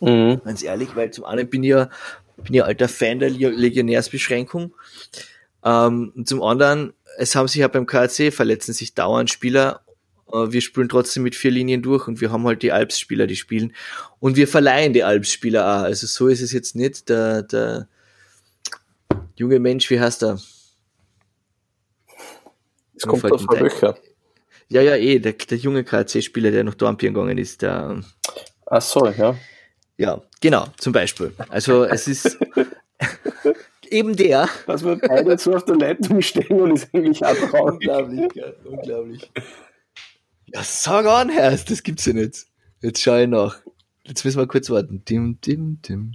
Mhm. 0.00 0.40
Ganz 0.44 0.62
ehrlich, 0.62 0.94
weil 0.94 1.10
zum 1.10 1.24
einen 1.24 1.48
bin 1.48 1.64
ich 1.64 1.70
ja, 1.70 1.90
bin 2.36 2.54
ich 2.54 2.64
alter 2.64 2.88
Fan 2.88 3.18
der 3.18 3.30
Legionärsbeschränkung. 3.30 4.74
Ähm, 5.64 6.12
und 6.14 6.28
zum 6.28 6.42
anderen, 6.42 6.92
es 7.18 7.34
haben 7.34 7.48
sich 7.48 7.60
ja 7.60 7.68
beim 7.68 7.86
KRC 7.86 8.32
verletzen 8.32 8.74
sich 8.74 8.94
dauernd 8.94 9.30
Spieler. 9.30 9.80
Äh, 10.32 10.52
wir 10.52 10.60
spielen 10.60 10.88
trotzdem 10.88 11.24
mit 11.24 11.34
vier 11.34 11.50
Linien 11.50 11.82
durch 11.82 12.06
und 12.06 12.20
wir 12.20 12.30
haben 12.30 12.46
halt 12.46 12.62
die 12.62 12.72
Alps-Spieler, 12.72 13.26
die 13.26 13.36
spielen. 13.36 13.74
Und 14.20 14.36
wir 14.36 14.46
verleihen 14.46 14.92
die 14.92 15.02
Alps-Spieler 15.02 15.64
auch. 15.64 15.82
Also 15.82 16.06
so 16.06 16.28
ist 16.28 16.42
es 16.42 16.52
jetzt 16.52 16.76
nicht. 16.76 17.08
Der, 17.08 17.42
der 17.42 17.88
junge 19.34 19.58
Mensch, 19.58 19.90
wie 19.90 20.00
heißt 20.00 20.22
er? 20.22 20.38
Es 22.96 23.06
kommt 23.06 23.30
auf 23.30 23.44
Löcher. 23.58 23.96
Ja, 24.68 24.80
ja, 24.80 24.96
eh, 24.96 25.18
der, 25.18 25.32
der 25.32 25.58
junge 25.58 25.84
KC-Spieler, 25.84 26.50
der 26.50 26.64
nach 26.64 26.74
Dornbirn 26.74 27.14
gegangen 27.14 27.38
ist, 27.38 27.62
der. 27.62 28.00
Ach 28.66 28.82
so, 28.82 29.06
ja. 29.08 29.36
Ja, 29.96 30.22
genau, 30.40 30.66
zum 30.78 30.92
Beispiel. 30.92 31.32
Also 31.48 31.84
es 31.84 32.08
ist, 32.08 32.38
eben 33.90 34.16
der. 34.16 34.48
Dass 34.66 34.84
wir 34.84 34.96
beide 34.96 35.38
so 35.38 35.54
auf 35.54 35.64
der 35.64 35.76
Leitung 35.76 36.20
stehen 36.20 36.60
und 36.60 36.72
ist 36.72 36.88
eigentlich 36.92 37.24
auch 37.24 37.34
traurig. 37.50 37.74
unglaublich, 37.74 38.34
ja, 38.34 38.46
unglaublich. 38.64 39.30
Ja, 40.46 40.62
sag 40.62 41.06
an, 41.06 41.30
Herr, 41.30 41.56
das 41.56 41.82
gibt's 41.82 42.06
ja 42.06 42.12
nicht. 42.12 42.46
Jetzt 42.80 43.02
schau 43.02 43.16
ich 43.16 43.28
nach. 43.28 43.60
Jetzt 44.04 44.24
müssen 44.24 44.38
wir 44.38 44.46
kurz 44.46 44.68
warten. 44.70 45.04
Dim, 45.04 45.40
dim, 45.40 45.80
dim. 45.82 46.12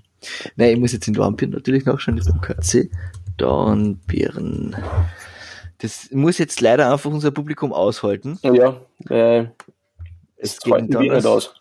Nein, 0.56 0.74
ich 0.74 0.80
muss 0.80 0.94
jetzt 0.94 1.08
in 1.08 1.14
Dornbirn 1.14 1.52
natürlich 1.52 1.86
nachschauen, 1.86 2.18
das 2.18 2.28
ist 2.28 2.42
KC. 2.42 2.92
Dornbirn. 3.38 4.76
Das 5.80 6.12
muss 6.12 6.38
jetzt 6.38 6.60
leider 6.62 6.92
einfach 6.92 7.10
unser 7.10 7.32
Publikum 7.32 7.72
aushalten. 7.72 8.38
Ja, 8.44 8.82
äh, 9.10 9.46
es 10.36 10.60
geht 10.60 10.90
nicht 10.90 11.26
aus. 11.26 11.54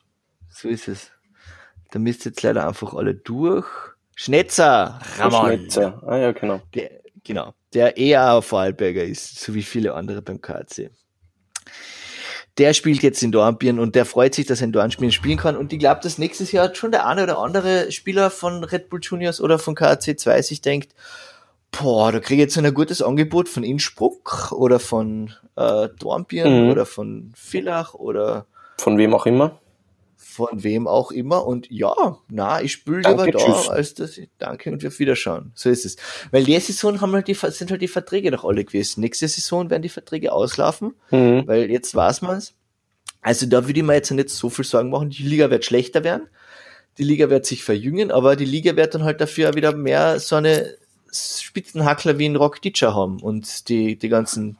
So 0.50 0.68
ist 0.68 0.88
es. 0.88 1.12
Da 1.90 1.98
müsst 1.98 2.24
jetzt 2.24 2.42
leider 2.42 2.66
einfach 2.66 2.94
alle 2.94 3.14
durch. 3.14 3.66
Schnetzer, 4.14 4.98
Ramon. 5.18 5.46
Schnetzer, 5.46 6.02
ah 6.04 6.16
ja, 6.16 6.32
genau. 6.32 6.60
Der, 6.74 6.90
genau, 7.22 7.54
der 7.72 7.96
eher 7.96 8.32
auf 8.32 8.46
Vorarlberger 8.46 9.04
ist, 9.04 9.40
so 9.40 9.54
wie 9.54 9.62
viele 9.62 9.94
andere 9.94 10.20
beim 10.20 10.40
KC. 10.40 10.90
Der 12.58 12.74
spielt 12.74 13.02
jetzt 13.02 13.22
in 13.22 13.32
Dornbirn 13.32 13.78
und 13.78 13.94
der 13.94 14.04
freut 14.04 14.34
sich, 14.34 14.46
dass 14.46 14.60
er 14.60 14.66
in 14.66 14.72
Dornbirn 14.72 15.12
spielen 15.12 15.38
kann. 15.38 15.56
Und 15.56 15.72
ich 15.72 15.78
glaube, 15.78 16.00
dass 16.02 16.18
nächstes 16.18 16.52
Jahr 16.52 16.74
schon 16.74 16.90
der 16.90 17.06
eine 17.06 17.22
oder 17.22 17.38
andere 17.38 17.90
Spieler 17.92 18.30
von 18.30 18.64
Red 18.64 18.90
Bull 18.90 19.00
Juniors 19.00 19.40
oder 19.40 19.58
von 19.58 19.74
KC 19.74 20.18
2 20.18 20.42
sich 20.42 20.60
denkt, 20.60 20.92
boah, 21.70 22.10
da 22.10 22.18
kriege 22.20 22.42
ich 22.42 22.46
jetzt 22.48 22.58
ein 22.58 22.74
gutes 22.74 23.00
Angebot 23.00 23.48
von 23.48 23.62
Innsbruck 23.62 24.52
oder 24.52 24.80
von 24.80 25.32
äh, 25.56 25.88
Dornbirn 25.98 26.64
mhm. 26.64 26.70
oder 26.70 26.84
von 26.84 27.32
Villach 27.36 27.94
oder 27.94 28.46
von 28.78 28.98
wem 28.98 29.14
auch 29.14 29.26
immer 29.26 29.58
von 30.38 30.62
wem 30.62 30.86
auch 30.86 31.10
immer. 31.10 31.44
Und 31.44 31.68
ja, 31.68 32.18
na, 32.30 32.62
ich 32.62 32.72
spüle 32.72 33.08
lieber 33.08 33.26
da, 33.26 33.38
tschüss. 33.38 33.68
als 33.68 33.94
das. 33.94 34.20
Danke 34.38 34.70
und 34.70 34.82
wir 34.82 34.96
Wiederschauen. 34.96 35.50
So 35.54 35.68
ist 35.68 35.84
es. 35.84 35.96
Weil 36.30 36.44
die 36.44 36.58
Saison 36.60 37.00
haben 37.00 37.12
halt 37.12 37.26
die, 37.26 37.34
sind 37.34 37.72
halt 37.72 37.82
die 37.82 37.88
Verträge 37.88 38.30
noch 38.30 38.44
alle 38.44 38.64
gewesen. 38.64 39.00
Nächste 39.00 39.26
Saison 39.26 39.68
werden 39.68 39.82
die 39.82 39.88
Verträge 39.88 40.32
auslaufen, 40.32 40.94
mhm. 41.10 41.42
weil 41.46 41.70
jetzt 41.70 41.92
weiß 41.94 42.22
man's. 42.22 42.54
Also 43.20 43.46
da 43.46 43.66
würde 43.66 43.80
ich 43.80 43.84
mir 43.84 43.94
jetzt 43.94 44.12
nicht 44.12 44.30
so 44.30 44.48
viel 44.48 44.64
Sorgen 44.64 44.90
machen. 44.90 45.10
Die 45.10 45.24
Liga 45.24 45.50
wird 45.50 45.64
schlechter 45.64 46.04
werden. 46.04 46.28
Die 46.98 47.04
Liga 47.04 47.30
wird 47.30 47.44
sich 47.44 47.64
verjüngen, 47.64 48.12
aber 48.12 48.36
die 48.36 48.44
Liga 48.44 48.76
wird 48.76 48.94
dann 48.94 49.02
halt 49.02 49.20
dafür 49.20 49.54
wieder 49.54 49.74
mehr 49.74 50.20
so 50.20 50.36
eine 50.36 50.76
Spitzenhackler 51.12 52.18
wie 52.18 52.28
ein 52.28 52.36
Rock 52.36 52.62
Ditcher 52.62 52.94
haben 52.94 53.20
und 53.20 53.68
die, 53.68 53.96
die 53.96 54.08
ganzen 54.08 54.56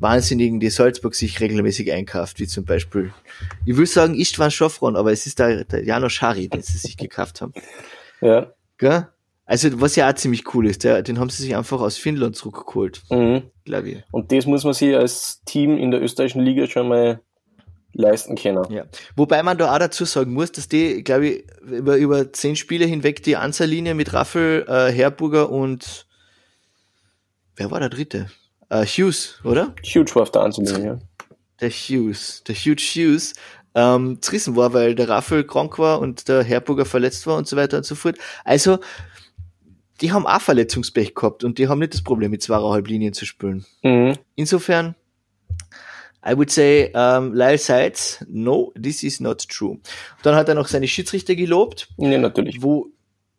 Wahnsinnigen, 0.00 0.60
die 0.60 0.70
Salzburg 0.70 1.14
sich 1.14 1.40
regelmäßig 1.40 1.92
einkauft, 1.92 2.40
wie 2.40 2.46
zum 2.46 2.64
Beispiel, 2.64 3.12
ich 3.66 3.76
will 3.76 3.86
sagen 3.86 4.14
Istvan 4.14 4.50
Schofron, 4.50 4.96
aber 4.96 5.12
es 5.12 5.26
ist 5.26 5.38
der, 5.38 5.64
der 5.64 5.84
Janos 5.84 6.12
Schari, 6.12 6.48
den 6.48 6.62
sie 6.62 6.78
sich 6.78 6.96
gekauft 6.96 7.40
haben. 7.40 7.52
Ja. 8.20 8.52
Gell? 8.78 9.08
Also, 9.44 9.80
was 9.80 9.96
ja 9.96 10.08
auch 10.08 10.14
ziemlich 10.14 10.54
cool 10.54 10.66
ist, 10.68 10.84
der, 10.84 11.02
den 11.02 11.18
haben 11.18 11.28
sie 11.28 11.42
sich 11.42 11.56
einfach 11.56 11.80
aus 11.80 11.96
Finnland 11.96 12.36
zurückgeholt, 12.36 13.02
mhm. 13.10 13.42
glaube 13.64 13.90
ich. 13.90 14.04
Und 14.12 14.30
das 14.30 14.46
muss 14.46 14.64
man 14.64 14.74
sich 14.74 14.94
als 14.94 15.42
Team 15.44 15.76
in 15.76 15.90
der 15.90 16.00
österreichischen 16.00 16.42
Liga 16.42 16.68
schon 16.68 16.88
mal 16.88 17.20
leisten 17.92 18.36
können. 18.36 18.64
Ja. 18.70 18.84
Wobei 19.16 19.42
man 19.42 19.58
da 19.58 19.74
auch 19.74 19.78
dazu 19.78 20.04
sagen 20.04 20.32
muss, 20.32 20.52
dass 20.52 20.68
die, 20.68 21.02
glaube 21.02 21.26
ich, 21.26 21.44
über, 21.62 21.96
über 21.96 22.32
zehn 22.32 22.56
Spiele 22.56 22.86
hinweg 22.86 23.22
die 23.22 23.36
Ansatzlinie 23.36 23.94
mit 23.94 24.12
Raffel, 24.12 24.64
äh, 24.68 24.92
Herburger 24.92 25.50
und 25.50 26.06
wer 27.56 27.70
war 27.70 27.80
der 27.80 27.88
dritte? 27.88 28.30
Äh, 28.70 28.86
Hughes, 28.86 29.38
oder? 29.44 29.74
Hughes 29.84 30.14
war 30.14 30.22
auf 30.22 30.32
der 30.32 30.42
Anzündung, 30.42 30.84
ja. 30.84 30.98
Der 31.60 31.70
Hughes, 31.70 32.42
der 32.44 32.54
Huge 32.54 32.82
Hughes, 32.82 33.34
ähm, 33.74 34.20
zerrissen 34.20 34.56
war, 34.56 34.72
weil 34.72 34.94
der 34.94 35.08
Raffel 35.08 35.44
krank 35.44 35.78
war 35.78 36.00
und 36.00 36.28
der 36.28 36.42
Herburger 36.42 36.84
verletzt 36.84 37.26
war 37.26 37.36
und 37.36 37.46
so 37.46 37.56
weiter 37.56 37.76
und 37.76 37.84
so 37.84 37.94
fort. 37.94 38.16
Also, 38.44 38.78
die 40.00 40.12
haben 40.12 40.26
auch 40.26 40.40
Verletzungspech 40.40 41.14
gehabt 41.14 41.44
und 41.44 41.58
die 41.58 41.68
haben 41.68 41.78
nicht 41.78 41.94
das 41.94 42.02
Problem, 42.02 42.30
mit 42.30 42.42
zweieinhalb 42.42 42.88
Linien 42.88 43.12
zu 43.12 43.26
spielen. 43.26 43.66
Mhm. 43.82 44.16
Insofern, 44.34 44.94
I 46.26 46.36
would 46.36 46.50
say, 46.50 46.90
um, 46.94 47.34
Lyle 47.34 47.58
Seitz, 47.58 48.24
no, 48.28 48.72
this 48.80 49.02
is 49.02 49.20
not 49.20 49.46
true. 49.48 49.78
Dann 50.22 50.34
hat 50.34 50.48
er 50.48 50.54
noch 50.54 50.68
seine 50.68 50.88
Schiedsrichter 50.88 51.34
gelobt. 51.34 51.88
Ja, 51.98 52.18
natürlich. 52.18 52.62
Wo, 52.62 52.88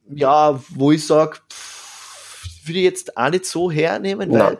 ja, 0.07 0.61
wo 0.69 0.91
ich 0.91 1.05
sag, 1.05 1.41
würde 2.63 2.79
ich 2.79 2.85
jetzt 2.85 3.17
auch 3.17 3.29
nicht 3.29 3.45
so 3.45 3.71
hernehmen, 3.71 4.31
weil 4.31 4.59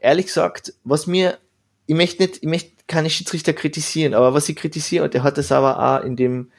ehrlich 0.00 0.26
gesagt, 0.26 0.74
was 0.84 1.06
mir, 1.06 1.38
ich 1.86 1.94
möchte 1.94 2.22
nicht, 2.22 2.38
ich 2.38 2.48
möchte 2.48 2.72
keine 2.86 3.10
Schiedsrichter 3.10 3.52
kritisieren, 3.52 4.14
aber 4.14 4.34
was 4.34 4.48
ich 4.48 4.56
kritisiere, 4.56 5.04
und 5.04 5.14
der 5.14 5.22
hat 5.22 5.38
das 5.38 5.52
aber 5.52 5.78
auch 5.78 6.04
in 6.04 6.16
dem, 6.16 6.50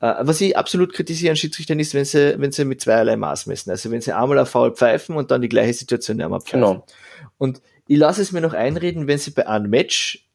äh, 0.00 0.14
was 0.20 0.40
ich 0.40 0.56
absolut 0.56 0.92
kritisiere 0.92 1.32
an 1.32 1.36
Schiedsrichtern 1.36 1.78
ist, 1.78 1.94
wenn 1.94 2.04
sie, 2.04 2.34
wenn 2.38 2.52
sie 2.52 2.64
mit 2.64 2.80
zweierlei 2.80 3.16
Maß 3.16 3.46
messen. 3.46 3.70
Also 3.70 3.90
wenn 3.90 4.00
sie 4.00 4.12
einmal 4.12 4.38
auf 4.38 4.50
Foul 4.50 4.74
pfeifen 4.74 5.16
und 5.16 5.30
dann 5.30 5.42
die 5.42 5.48
gleiche 5.48 5.74
Situation 5.74 6.20
einmal 6.20 6.40
pfeifen. 6.40 6.60
Genau. 6.60 6.86
Und 7.38 7.60
ich 7.86 7.98
lasse 7.98 8.22
es 8.22 8.32
mir 8.32 8.40
noch 8.40 8.54
einreden, 8.54 9.06
wenn 9.06 9.18
sie 9.18 9.32
bei 9.32 9.46
einem 9.46 9.70
Match, 9.70 10.26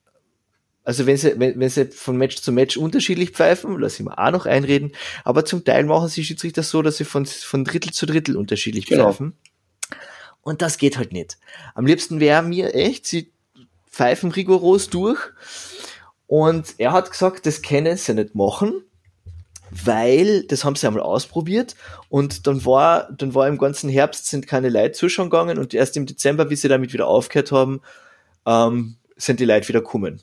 also 0.84 1.06
wenn 1.06 1.18
sie, 1.18 1.40
wenn, 1.40 1.60
wenn 1.60 1.70
sie 1.70 1.86
von 1.86 2.18
Match 2.18 2.38
zu 2.38 2.52
Match 2.52 2.78
unterschiedlich 2.78 3.32
pfeifen, 3.32 3.80
lasse 3.80 4.02
ich 4.02 4.08
mir 4.08 4.18
auch 4.18 4.32
noch 4.32 4.46
einreden, 4.46 4.92
aber 5.24 5.46
zum 5.46 5.64
Teil 5.64 5.86
machen 5.86 6.08
sie 6.08 6.24
Schiedsrichter 6.24 6.64
so, 6.64 6.82
dass 6.82 6.98
sie 6.98 7.06
von, 7.06 7.26
von 7.26 7.64
Drittel 7.64 7.92
zu 7.92 8.06
Drittel 8.06 8.38
unterschiedlich 8.38 8.86
genau. 8.86 9.12
pfeifen. 9.12 9.34
Und 10.42 10.62
das 10.62 10.78
geht 10.78 10.98
halt 10.98 11.12
nicht. 11.12 11.38
Am 11.76 11.86
liebsten 11.86 12.20
wäre 12.20 12.42
mir 12.42 12.74
echt, 12.74 13.06
sie 13.06 13.32
pfeifen 13.90 14.32
rigoros 14.32 14.90
durch. 14.90 15.20
Und 16.28 16.76
er 16.78 16.92
hat 16.92 17.12
gesagt, 17.12 17.46
das 17.46 17.62
können 17.62 17.98
sie 17.98 18.14
nicht 18.14 18.36
machen, 18.36 18.84
weil 19.72 20.44
das 20.44 20.64
haben 20.64 20.76
sie 20.76 20.88
einmal 20.88 21.04
ausprobiert 21.04 21.76
und 22.08 22.48
dann 22.48 22.66
war, 22.66 23.12
dann 23.12 23.34
war 23.36 23.48
im 23.48 23.58
ganzen 23.58 23.90
Herbst 23.90 24.28
sind 24.28 24.48
keine 24.48 24.70
Leute 24.70 24.94
zuschauen 24.94 25.30
gegangen 25.30 25.58
und 25.58 25.74
erst 25.74 25.98
im 25.98 26.06
Dezember, 26.06 26.50
wie 26.50 26.56
sie 26.56 26.68
damit 26.68 26.94
wieder 26.94 27.08
aufgehört 27.08 27.52
haben, 27.52 27.82
ähm, 28.46 28.98
sind 29.16 29.40
die 29.40 29.46
Leute 29.46 29.68
wieder 29.68 29.82
kommen. 29.82 30.22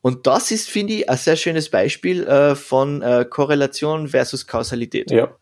Und 0.00 0.26
das 0.26 0.50
ist, 0.50 0.68
finde 0.68 0.92
ich, 0.94 1.08
ein 1.08 1.16
sehr 1.16 1.36
schönes 1.36 1.70
Beispiel 1.70 2.26
äh, 2.26 2.54
von 2.54 3.00
äh, 3.00 3.24
Korrelation 3.28 4.08
versus 4.08 4.46
Kausalität. 4.46 5.10
Ja. 5.10 5.34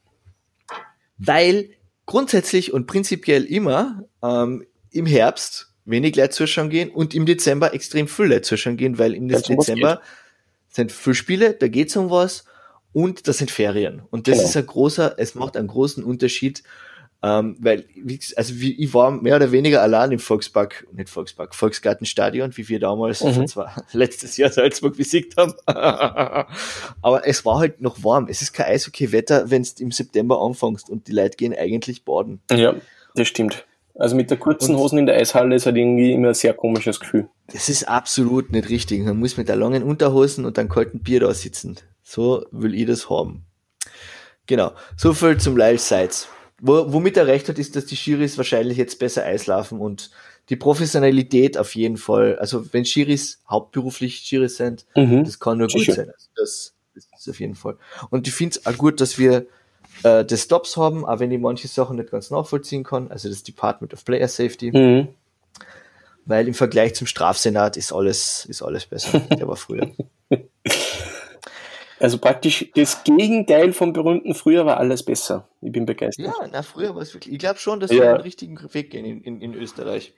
Weil 1.18 1.70
grundsätzlich 2.07 2.73
und 2.73 2.87
prinzipiell 2.87 3.45
immer 3.45 4.05
ähm, 4.23 4.67
im 4.91 5.07
Herbst 5.07 5.73
wenig 5.85 6.17
Leute 6.17 6.31
zuschauen 6.31 6.71
gehen 6.71 6.91
und 6.91 7.15
im 7.15 7.27
Dezember 7.27 7.75
extrem 7.75 8.09
viel 8.09 8.27
Leute 8.27 8.43
zuschauen 8.43 8.77
gehen, 8.77 8.99
weil 8.99 9.15
im 9.15 9.29
Dezember 9.29 10.01
sind 10.69 10.93
viel 10.93 11.15
Spiele, 11.15 11.55
da 11.55 11.69
geht's 11.69 11.97
um 11.97 12.11
was 12.11 12.45
und 12.93 13.27
das 13.29 13.38
sind 13.38 13.51
Ferien. 13.51 14.03
Und 14.11 14.29
das 14.29 14.37
genau. 14.37 14.49
ist 14.49 14.57
ein 14.57 14.67
großer, 14.67 15.15
es 15.19 15.35
macht 15.35 15.57
einen 15.57 15.69
großen 15.69 16.05
Unterschied, 16.05 16.62
ähm, 17.25 17.57
weil, 17.61 17.85
also 18.37 18.61
wie, 18.61 18.73
ich 18.83 18.93
war 18.95 19.13
mehr 19.13 19.37
oder 19.37 19.53
weniger 19.53 19.81
allein 19.81 20.11
im 20.11 20.19
Volkspark, 20.19 20.89
nicht 20.93 21.09
Volkspark, 21.09 21.55
Volksgartenstadion, 21.55 22.57
wie 22.57 22.69
wir 22.69 22.81
damals, 22.81 23.23
mhm. 23.23 23.47
zwar 23.49 23.85
letztes 23.93 24.37
Jahr 24.37 24.51
Salzburg 24.51 24.97
besiegt 24.97 25.37
haben. 25.37 25.55
Aber 25.67 27.27
es 27.27 27.45
war 27.45 27.61
halt 27.61 27.81
noch 27.81 28.03
warm. 28.03 28.27
Es 28.29 28.43
ist 28.43 28.53
kein 28.53 28.67
Eishockey-Wetter, 28.67 29.51
wenn 29.51 29.63
es 29.63 29.75
im 29.75 29.93
September 29.93 30.41
anfängst 30.41 30.91
und 30.91 31.07
die 31.07 31.13
Leute 31.13 31.37
gehen 31.37 31.55
eigentlich 31.57 32.05
baden. 32.05 32.41
Ja, 32.51 32.75
das 33.15 33.29
stimmt. 33.29 33.67
Also 33.95 34.17
mit 34.17 34.31
der 34.31 34.39
kurzen 34.39 34.77
Hosen 34.77 34.99
in 34.99 35.07
der 35.07 35.17
Eishalle 35.17 35.55
ist 35.55 35.67
halt 35.67 35.77
irgendwie 35.77 36.13
immer 36.13 36.29
ein 36.29 36.35
sehr 36.35 36.55
komisches 36.55 36.99
Gefühl. 36.99 37.29
Das 37.53 37.69
ist 37.69 37.85
absolut 37.85 38.51
nicht 38.51 38.69
richtig. 38.69 39.05
Man 39.05 39.19
muss 39.19 39.37
mit 39.37 39.49
der 39.49 39.57
langen 39.57 39.83
Unterhosen 39.83 40.45
und 40.45 40.59
einem 40.59 40.71
kalten 40.71 41.01
Bier 41.01 41.21
da 41.21 41.33
sitzen. 41.35 41.77
So 42.03 42.47
will 42.51 42.75
ich 42.75 42.87
das 42.87 43.11
haben. 43.11 43.45
Genau. 44.47 44.73
So 44.97 45.13
viel 45.13 45.39
zum 45.39 45.57
Lyle 45.57 45.79
Sides. 45.79 46.29
Wo, 46.64 46.92
womit 46.92 47.16
er 47.16 47.27
recht 47.27 47.48
hat, 47.48 47.59
ist, 47.59 47.75
dass 47.75 47.87
die 47.87 47.96
Schiris 47.96 48.38
wahrscheinlich 48.38 48.79
jetzt 48.79 49.01
besser 49.01 49.25
eislaufen 49.25 49.81
und 49.81 50.12
die 50.48 50.55
Professionalität 50.55 51.59
auf 51.59 51.75
jeden 51.75 51.96
Fall, 51.96 52.38
also 52.38 52.72
wenn 52.72 52.85
Schiris 52.85 53.42
hauptberuflich 53.51 54.18
Schiris 54.18 54.59
sind, 54.59 54.87
mhm. 54.94 55.25
das 55.25 55.40
kann 55.40 55.59
nur 55.59 55.66
gut 55.66 55.81
Sicher. 55.81 55.94
sein. 55.94 56.11
Also 56.11 56.29
das, 56.37 56.75
das 56.94 57.09
ist 57.18 57.29
auf 57.29 57.40
jeden 57.40 57.57
Fall. 57.57 57.77
Und 58.11 58.29
ich 58.29 58.35
finde 58.35 58.59
es 58.59 58.66
auch 58.66 58.79
gut, 58.79 59.01
dass 59.01 59.18
wir 59.18 59.46
äh, 60.05 60.25
das 60.25 60.42
Stops 60.42 60.77
haben, 60.77 61.05
auch 61.05 61.18
wenn 61.18 61.33
ich 61.33 61.40
manche 61.40 61.66
Sachen 61.66 61.96
nicht 61.96 62.12
ganz 62.12 62.31
nachvollziehen 62.31 62.85
kann, 62.85 63.11
also 63.11 63.29
das 63.29 63.42
Department 63.42 63.92
of 63.92 64.05
Player 64.05 64.29
Safety. 64.29 64.70
Mhm. 64.70 65.09
Weil 66.27 66.46
im 66.46 66.55
Vergleich 66.55 66.94
zum 66.94 67.09
Strafsenat 67.09 67.77
ist 67.77 67.92
alles, 67.92 68.46
ist 68.46 68.62
alles 68.62 68.87
besser. 68.87 69.18
Der 69.18 69.48
war 69.48 69.57
früher. 69.57 69.90
Also 72.03 72.19
praktisch 72.19 72.69
das 72.75 73.05
Gegenteil 73.05 73.73
vom 73.73 73.93
berühmten 73.93 74.35
früher 74.35 74.67
war 74.67 74.79
alles 74.79 75.05
besser. 75.05 75.49
Ich 75.61 75.71
bin 75.71 75.87
begeistert. 75.87 76.27
Ja, 76.27 76.49
na, 76.51 76.62
früher 76.62 76.97
war 76.97 77.03
es 77.03 77.15
wirklich. 77.15 77.33
Ich 77.33 77.38
glaube 77.38 77.61
schon, 77.61 77.79
dass 77.79 77.93
ja. 77.93 78.01
wir 78.01 78.15
den 78.15 78.23
richtigen 78.23 78.59
Weg 78.75 78.91
gehen 78.91 79.05
in, 79.05 79.23
in, 79.23 79.41
in 79.41 79.55
Österreich. 79.55 80.12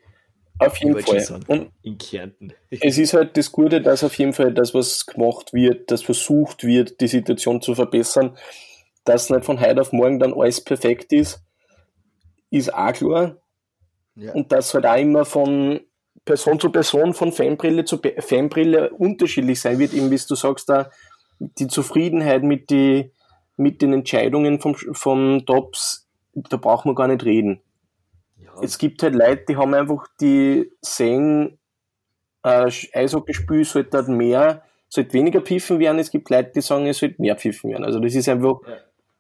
Auf 0.59 0.79
jeden 0.79 0.99
Fall. 0.99 1.40
Und 1.47 1.73
in 1.83 1.99
Kärnten. 1.99 2.55
Es 2.70 2.97
ist 2.97 3.12
halt 3.12 3.37
das 3.37 3.53
Gute, 3.53 3.83
dass 3.83 4.03
auf 4.03 4.16
jeden 4.16 4.33
Fall 4.33 4.55
das, 4.55 4.73
was 4.73 5.05
gemacht 5.05 5.53
wird, 5.53 5.90
das 5.90 6.01
versucht 6.01 6.64
wird, 6.64 7.03
die 7.03 7.07
Situation 7.07 7.61
zu 7.61 7.75
verbessern, 7.75 8.35
dass 9.05 9.29
nicht 9.29 9.44
von 9.44 9.61
heute 9.61 9.83
auf 9.83 9.92
morgen 9.92 10.18
dann 10.18 10.33
alles 10.33 10.62
perfekt 10.62 11.12
ist, 11.12 11.42
ist 12.49 12.73
auch 12.73 12.94
klar. 12.94 13.37
Ja. 14.14 14.33
Und 14.33 14.53
dass 14.53 14.73
halt 14.73 14.87
auch 14.87 14.97
immer 14.97 15.27
von 15.27 15.81
Person 16.25 16.59
zu 16.59 16.70
Person, 16.70 17.12
von 17.12 17.31
Fanbrille 17.31 17.85
zu 17.85 18.01
Fanbrille 18.20 18.88
unterschiedlich 18.88 19.61
sein 19.61 19.79
wird, 19.79 19.92
eben 19.92 20.11
wie 20.11 20.16
du 20.16 20.35
sagst, 20.35 20.70
da 20.70 20.88
die 21.38 21.68
Zufriedenheit 21.68 22.42
mit, 22.42 22.70
die, 22.70 23.11
mit 23.57 23.83
den 23.83 23.92
Entscheidungen 23.92 24.61
vom, 24.61 24.75
vom 24.75 25.44
Tops, 25.47 26.09
da 26.35 26.57
braucht 26.57 26.87
man 26.87 26.94
gar 26.94 27.09
nicht 27.09 27.25
reden. 27.25 27.61
Ja. 28.37 28.53
Es 28.62 28.79
gibt 28.79 29.03
halt 29.03 29.14
Leute, 29.14 29.44
die 29.49 29.57
haben 29.57 29.75
einfach, 29.75 30.07
die 30.20 30.70
sehen, 30.81 31.59
äh, 32.42 32.70
Eishockeyspiel 32.92 33.64
sollte 33.64 33.97
halt 33.97 34.09
mehr, 34.09 34.62
sollte 34.88 35.12
weniger 35.12 35.40
pfiffen 35.40 35.79
werden. 35.79 35.99
Es 35.99 36.11
gibt 36.11 36.31
Leute, 36.31 36.53
die 36.55 36.61
sagen, 36.61 36.87
es 36.87 36.99
sollte 36.99 37.20
mehr 37.20 37.37
pfiffen 37.37 37.70
werden. 37.70 37.85
Also 37.85 38.01
das 38.01 38.14
ist 38.14 38.29
einfach, 38.29 38.61
ja. 38.66 38.77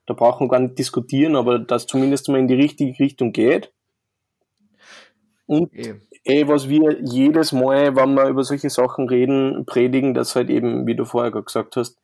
da 0.06 0.14
braucht 0.14 0.40
man 0.40 0.48
gar 0.48 0.60
nicht 0.60 0.78
diskutieren, 0.78 1.36
aber 1.36 1.58
dass 1.58 1.86
zumindest 1.86 2.28
mal 2.28 2.38
in 2.38 2.48
die 2.48 2.54
richtige 2.54 2.98
Richtung 2.98 3.32
geht. 3.32 3.72
Und 5.46 5.74
e. 5.74 5.94
eh, 6.24 6.48
was 6.48 6.68
wir 6.68 6.98
jedes 7.02 7.52
Mal, 7.52 7.96
wenn 7.96 8.14
wir 8.14 8.28
über 8.28 8.44
solche 8.44 8.70
Sachen 8.70 9.08
reden, 9.08 9.66
predigen, 9.66 10.14
dass 10.14 10.36
halt 10.36 10.50
eben, 10.50 10.86
wie 10.86 10.96
du 10.96 11.04
vorher 11.04 11.30
gesagt 11.30 11.76
hast, 11.76 11.98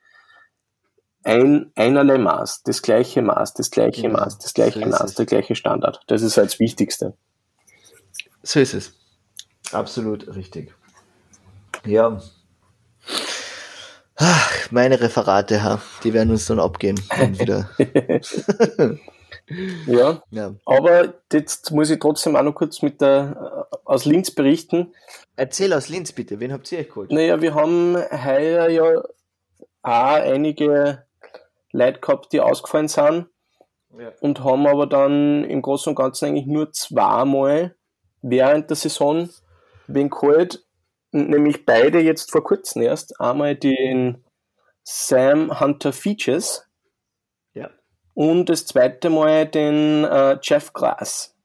ein, 1.23 1.71
einerlei 1.75 2.19
Maß, 2.19 2.63
das 2.63 2.83
gleiche 2.83 3.23
Maß, 3.23 3.55
das 3.55 3.71
gleiche 3.71 4.03
ja, 4.03 4.09
Maß, 4.09 4.39
das 4.39 4.55
gleiche 4.55 4.81
so 4.81 4.87
Maß, 4.87 5.15
der 5.15 5.27
gleiche 5.27 5.55
Standard. 5.55 6.01
Das 6.07 6.23
ist 6.23 6.37
halt 6.37 6.53
das 6.53 6.61
Wichtigste. 6.61 7.15
So 8.43 8.61
ist 8.61 8.75
es. 8.75 8.95
Absolut 9.73 10.35
richtig. 10.35 10.75
Ja. 11.85 12.21
Ach, 14.17 14.71
meine 14.71 15.01
Referate, 15.01 15.81
die 16.05 16.13
werden 16.13 16.31
uns 16.31 16.47
dann 16.47 16.61
abgehen. 16.61 16.99
wieder. 16.99 17.71
ja. 19.87 20.23
ja. 20.31 20.55
Aber 20.67 21.15
jetzt 21.33 21.71
muss 21.71 21.91
ich 21.91 21.99
trotzdem 21.99 22.37
auch 22.37 22.43
noch 22.43 22.55
kurz 22.55 22.83
mit 22.83 23.01
der 23.01 23.67
äh, 23.73 23.77
aus 23.85 24.05
Linz 24.05 24.31
berichten. 24.31 24.93
Erzähl 25.37 25.73
aus 25.73 25.89
Linz 25.89 26.13
bitte, 26.13 26.41
wen 26.41 26.53
habt 26.53 26.71
ihr 26.73 26.81
euch 26.81 26.89
geholt? 26.89 27.13
Naja, 27.13 27.41
wir 27.41 27.55
haben 27.55 27.97
heuer 27.97 28.69
ja 28.69 29.03
auch 29.83 30.23
einige 30.23 31.05
Leute 31.73 32.01
gehabt, 32.01 32.33
die 32.33 32.41
ausgefallen 32.41 32.89
sind. 32.89 33.27
Ja. 33.99 34.13
Und 34.21 34.45
haben 34.45 34.67
aber 34.67 34.87
dann 34.87 35.45
im 35.45 35.63
Großen 35.63 35.91
und 35.91 35.97
Ganzen 35.97 36.27
eigentlich 36.27 36.47
nur 36.47 36.73
zweimal 36.73 37.75
während 38.23 38.71
der 38.71 38.77
Saison 38.77 39.29
wen 39.89 40.11
geholt, 40.11 40.65
nämlich 41.11 41.67
beide 41.67 42.01
jetzt 42.01 42.31
vor 42.31 42.45
kurzem 42.45 42.83
erst. 42.83 43.21
Einmal 43.21 43.57
den 43.57 44.25
Sam 44.85 45.59
Hunter 45.61 45.93
Features 45.93 46.69
ja. 47.55 47.71
und 48.15 48.49
das 48.49 48.67
zweite 48.67 49.11
Mal 49.11 49.47
den 49.47 50.05
äh, 50.05 50.39
Jeff 50.43 50.73
Grass. 50.73 51.37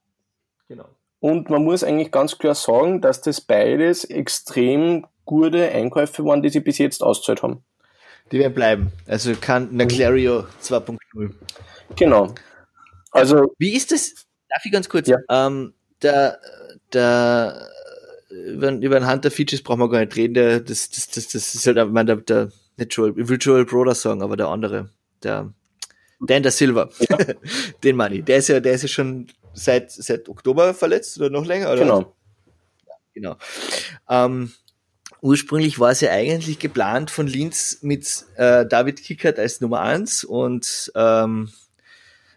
Genau. 0.68 0.86
Und 1.18 1.50
man 1.50 1.64
muss 1.64 1.82
eigentlich 1.82 2.12
ganz 2.12 2.38
klar 2.38 2.54
sagen, 2.54 3.00
dass 3.00 3.20
das 3.20 3.40
beides 3.40 4.04
extrem 4.04 5.06
gute 5.24 5.70
Einkäufe 5.70 6.24
waren, 6.24 6.42
die 6.42 6.50
sie 6.50 6.60
bis 6.60 6.78
jetzt 6.78 7.02
auszahlt 7.02 7.42
haben. 7.42 7.64
Die 8.32 8.38
werden 8.38 8.54
bleiben. 8.54 8.92
Also 9.06 9.34
kann 9.40 9.74
Naclario 9.74 10.46
2.0. 10.62 11.30
Genau. 11.96 12.34
Also. 13.10 13.54
Wie 13.58 13.74
ist 13.74 13.92
das? 13.92 14.14
Darf 14.48 14.64
ich 14.64 14.72
ganz 14.72 14.88
kurz? 14.88 15.08
Ja. 15.08 15.18
Ähm, 15.30 15.74
der, 16.02 16.40
der, 16.92 17.68
über, 18.30 18.70
über 18.70 18.96
ein 18.96 19.10
Hunter 19.10 19.30
Features 19.30 19.62
brauchen 19.62 19.80
wir 19.80 19.90
gar 19.90 20.00
nicht 20.00 20.16
reden. 20.16 20.34
Der, 20.34 20.60
das, 20.60 20.90
das, 20.90 21.08
das, 21.08 21.28
das 21.28 21.54
ist 21.54 21.66
halt, 21.66 21.92
mein, 21.92 22.06
der, 22.06 22.16
der, 22.16 22.50
nicht 22.76 22.92
Joel, 22.94 23.14
ich 23.16 23.28
will 23.28 23.38
Joel 23.40 23.64
Broder 23.64 23.94
sagen, 23.94 24.22
aber 24.22 24.36
der 24.36 24.48
andere, 24.48 24.90
der, 25.22 25.52
Dan 26.20 26.42
der 26.42 26.52
Silver. 26.52 26.90
Ja. 27.08 27.18
Den 27.84 27.96
Money. 27.96 28.22
Der 28.22 28.38
ist 28.38 28.48
ja, 28.48 28.60
der 28.60 28.72
ist 28.72 28.82
ja 28.82 28.88
schon 28.88 29.28
seit, 29.54 29.90
seit 29.90 30.28
Oktober 30.28 30.74
verletzt 30.74 31.18
oder 31.18 31.30
noch 31.30 31.44
länger, 31.44 31.72
oder? 31.72 31.82
Genau. 31.82 32.16
Ja, 32.86 32.94
genau. 33.14 33.36
Ähm, 34.08 34.52
ursprünglich 35.20 35.78
war 35.78 35.90
es 35.90 36.00
ja 36.00 36.10
eigentlich 36.10 36.58
geplant 36.58 37.10
von 37.10 37.26
Linz 37.26 37.78
mit 37.82 38.24
äh, 38.36 38.66
David 38.66 39.02
Kickert 39.02 39.38
als 39.38 39.60
Nummer 39.60 39.80
eins 39.80 40.24
und 40.24 40.92
ähm, 40.94 41.50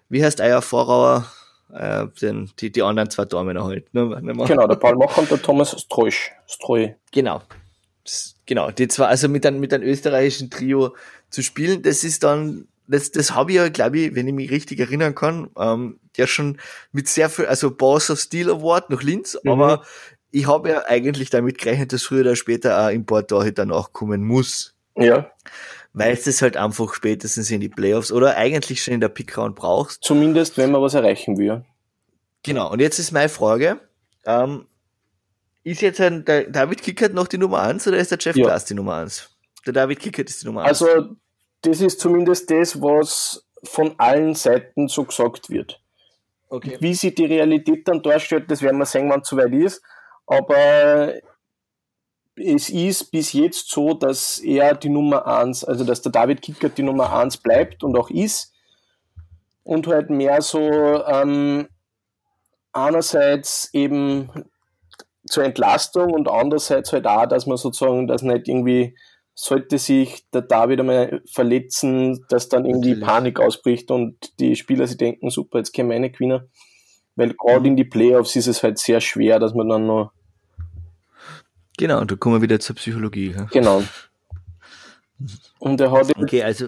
wie 0.10 0.24
heißt 0.24 0.42
Eier 0.42 0.62
Vorauer? 0.62 1.26
Äh, 1.72 2.08
den, 2.20 2.50
die, 2.60 2.72
die 2.72 2.82
anderen 2.82 3.12
zwei 3.12 3.26
Damen 3.26 3.64
halt. 3.64 3.94
Ne? 3.94 4.10
Genau, 4.48 4.66
der 4.66 4.76
Paul 4.76 4.96
Mach 4.96 5.18
und 5.18 5.30
der 5.30 5.40
Thomas 5.40 5.80
Streusch. 5.80 6.32
Streu. 6.48 6.90
Genau. 7.12 7.44
Genau, 8.48 8.72
die 8.72 8.88
zwei, 8.88 9.06
also 9.06 9.30
mit 9.30 9.46
einem, 9.46 9.60
mit 9.60 9.72
einem 9.72 9.84
österreichischen 9.84 10.50
Trio 10.50 10.96
zu 11.30 11.44
spielen, 11.44 11.84
das 11.84 12.04
ist 12.04 12.24
dann, 12.24 12.68
das, 12.88 13.12
das 13.12 13.36
habe 13.36 13.52
ich 13.52 13.58
ja, 13.58 13.70
glaube 13.70 14.00
ich, 14.00 14.16
wenn 14.16 14.28
ich 14.28 14.34
mich 14.34 14.50
richtig 14.50 14.80
erinnern 14.80 15.14
kann, 15.14 15.52
ähm, 15.58 16.00
ja 16.16 16.26
schon 16.26 16.58
mit 16.92 17.08
sehr 17.08 17.30
viel, 17.30 17.46
also 17.46 17.70
Boss 17.70 18.10
of 18.10 18.20
Steel 18.20 18.50
Award 18.50 18.90
nach 18.90 19.04
Linz, 19.04 19.38
mhm. 19.44 19.52
aber 19.52 19.84
ich 20.32 20.48
habe 20.48 20.70
ja 20.70 20.84
eigentlich 20.88 21.30
damit 21.30 21.58
gerechnet, 21.58 21.94
dass 21.94 22.04
früher 22.04 22.22
oder 22.22 22.36
später 22.36 22.86
auch 22.86 22.90
Import-Torhüter 22.90 23.66
nachkommen 23.66 24.24
muss. 24.24 24.76
Ja. 24.96 25.32
Weil 25.94 26.14
es 26.14 26.26
das 26.26 26.42
halt 26.42 26.56
einfach 26.58 26.94
spätestens 26.94 27.50
in 27.50 27.62
die 27.62 27.70
Playoffs 27.70 28.12
oder 28.12 28.36
eigentlich 28.38 28.84
schon 28.84 28.94
in 28.94 29.02
der 29.02 29.10
Pick-Round 29.10 29.56
brauchst. 29.56 30.04
Zumindest, 30.04 30.58
wenn 30.58 30.72
man 30.72 30.82
was 30.82 30.94
erreichen 30.94 31.38
will. 31.38 31.64
Genau, 32.44 32.72
und 32.72 32.80
jetzt 32.80 33.00
ist 33.00 33.12
meine 33.12 33.30
Frage, 33.30 33.80
ähm, 34.26 34.66
ist 35.64 35.82
jetzt 35.82 36.00
ein, 36.00 36.24
der 36.26 36.44
David 36.50 36.82
Kickert 36.82 37.14
noch 37.14 37.28
die 37.28 37.38
Nummer 37.38 37.62
1 37.62 37.88
oder 37.88 37.98
ist 37.98 38.12
der 38.12 38.18
Jeff 38.20 38.36
Ja. 38.36 38.46
Glass 38.46 38.66
die 38.66 38.76
Nummer 38.76 38.96
1? 38.98 39.30
Der 39.66 39.74
David 39.74 40.00
Kickert 40.00 40.30
ist 40.30 40.42
die 40.42 40.46
Nummer 40.46 40.64
1. 40.64 40.82
Also, 40.82 41.16
das 41.62 41.82
ist 41.82 42.00
zumindest 42.00 42.50
das, 42.50 42.82
was 42.82 43.46
von 43.64 43.94
allen 43.98 44.36
Seiten 44.36 44.88
so 44.88 45.04
gesagt 45.04 45.50
wird. 45.50 45.82
okay. 46.50 46.78
Wie 46.80 46.94
sich 46.94 47.14
die 47.16 47.26
Realität 47.26 47.88
dann 47.88 48.02
darstellt, 48.02 48.50
das 48.50 48.62
werden 48.62 48.78
wir 48.78 48.86
sehen, 48.86 49.10
wann 49.10 49.22
es 49.22 49.28
soweit 49.28 49.52
ist. 49.54 49.82
Aber 50.30 51.16
es 52.36 52.70
ist 52.70 53.12
bis 53.12 53.34
jetzt 53.34 53.70
so, 53.72 53.96
dass 53.96 54.38
er 54.38 54.76
die 54.76 54.90
Nummer 54.90 55.26
1, 55.26 55.64
also 55.64 55.84
dass 55.84 56.04
der 56.04 56.12
David 56.12 56.44
Kickert 56.44 56.78
die 56.78 56.84
Nummer 56.84 57.12
1 57.12 57.38
bleibt 57.38 57.84
und 57.84 57.98
auch 57.98 58.12
ist. 58.12 58.54
Und 59.64 59.88
halt 59.88 60.12
mehr 60.12 60.42
so 60.42 60.60
ähm, 60.60 61.68
einerseits 62.72 63.74
eben 63.74 64.46
zur 65.26 65.44
Entlastung 65.44 66.14
und 66.14 66.30
andererseits 66.30 66.94
halt 66.94 67.08
auch, 67.08 67.26
dass 67.26 67.48
man 67.48 67.58
sozusagen, 67.58 68.08
dass 68.08 68.22
nicht 68.22 68.48
irgendwie 68.48 68.96
sollte 69.34 69.80
sich 69.80 70.30
der 70.32 70.42
David 70.42 70.82
einmal 70.82 71.22
verletzen, 71.26 72.24
dass 72.30 72.50
dann 72.50 72.66
irgendwie. 72.66 72.96
Panik 72.96 73.40
ausbricht 73.40 73.90
und 73.90 74.40
die 74.40 74.56
Spieler 74.56 74.86
sich 74.86 74.98
denken, 74.98 75.32
super, 75.32 75.58
jetzt 75.58 75.72
käme 75.72 75.90
meine 75.90 76.12
Gewinner. 76.12 76.46
Weil 77.16 77.34
gerade 77.34 77.68
in 77.68 77.76
die 77.76 77.86
Playoffs 77.86 78.36
ist 78.36 78.48
es 78.48 78.64
halt 78.64 78.78
sehr 78.78 79.02
schwer, 79.02 79.40
dass 79.40 79.54
man 79.54 79.70
dann 79.70 79.88
noch, 79.88 80.12
Genau, 81.80 82.02
und 82.02 82.12
da 82.12 82.18
kommen 82.18 82.36
wir 82.36 82.42
wieder 82.42 82.60
zur 82.60 82.76
Psychologie. 82.76 83.32
Ja? 83.32 83.46
genau. 83.46 83.82
Und 85.60 85.80
er 85.80 85.90
hat 85.90 86.12
Okay, 86.18 86.44
also, 86.44 86.68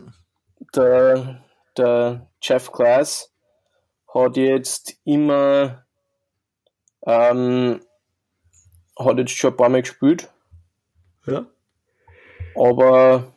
der, 0.73 1.43
der 1.75 2.29
Jeff 2.41 2.71
Glass 2.71 3.29
hat 4.07 4.37
jetzt 4.37 4.95
immer, 5.03 5.85
ähm, 7.05 7.81
hat 8.97 9.17
jetzt 9.17 9.31
schon 9.37 9.51
ein 9.51 9.57
paar 9.57 9.67
Mal 9.67 9.81
gespielt, 9.81 10.29
ja. 11.27 11.45
aber 12.55 13.30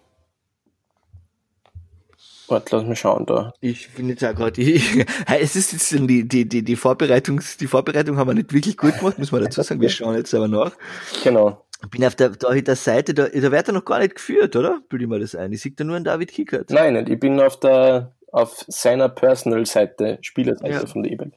warte, 2.48 2.76
lass 2.76 2.86
mich 2.86 2.98
schauen 2.98 3.26
da. 3.26 3.52
Ich 3.60 3.88
finde 3.88 4.12
jetzt 4.12 4.24
auch 4.24 4.34
gerade, 4.34 4.52
die- 4.52 4.82
es 5.40 5.56
ist 5.56 5.72
jetzt 5.72 5.90
die, 5.92 6.28
die, 6.28 6.48
die, 6.48 6.62
die 6.62 6.76
Vorbereitungs, 6.76 7.56
die 7.56 7.66
Vorbereitung 7.66 8.16
haben 8.16 8.28
wir 8.28 8.34
nicht 8.34 8.52
wirklich 8.52 8.76
gut 8.76 8.98
gemacht, 8.98 9.18
muss 9.18 9.32
man 9.32 9.42
dazu 9.42 9.62
sagen, 9.62 9.80
wir 9.80 9.88
schauen 9.88 10.16
jetzt 10.16 10.34
aber 10.34 10.48
nach. 10.48 10.72
Genau. 11.22 11.64
Ich 11.82 11.90
bin 11.90 12.04
auf 12.04 12.14
der, 12.14 12.30
da, 12.30 12.54
der 12.54 12.76
Seite, 12.76 13.12
da, 13.12 13.28
da 13.28 13.52
wird 13.52 13.68
er 13.68 13.74
noch 13.74 13.84
gar 13.84 13.98
nicht 13.98 14.14
geführt, 14.14 14.56
oder? 14.56 14.80
Bilde 14.88 15.04
ich 15.04 15.10
mir 15.10 15.18
das 15.20 15.34
ein. 15.34 15.52
Ich 15.52 15.60
sehe 15.60 15.72
da 15.72 15.84
nur 15.84 15.96
einen 15.96 16.04
David 16.04 16.32
Kickert. 16.32 16.70
Nein, 16.70 16.94
nicht. 16.94 17.08
ich 17.10 17.20
bin 17.20 17.38
auf 17.40 17.60
der 17.60 18.12
auf 18.32 18.64
seiner 18.66 19.08
Personal-Seite, 19.10 20.18
Spielerseite 20.22 20.72
Ja. 20.72 20.86
von 20.86 21.02
der 21.04 21.12
eBay. 21.12 21.30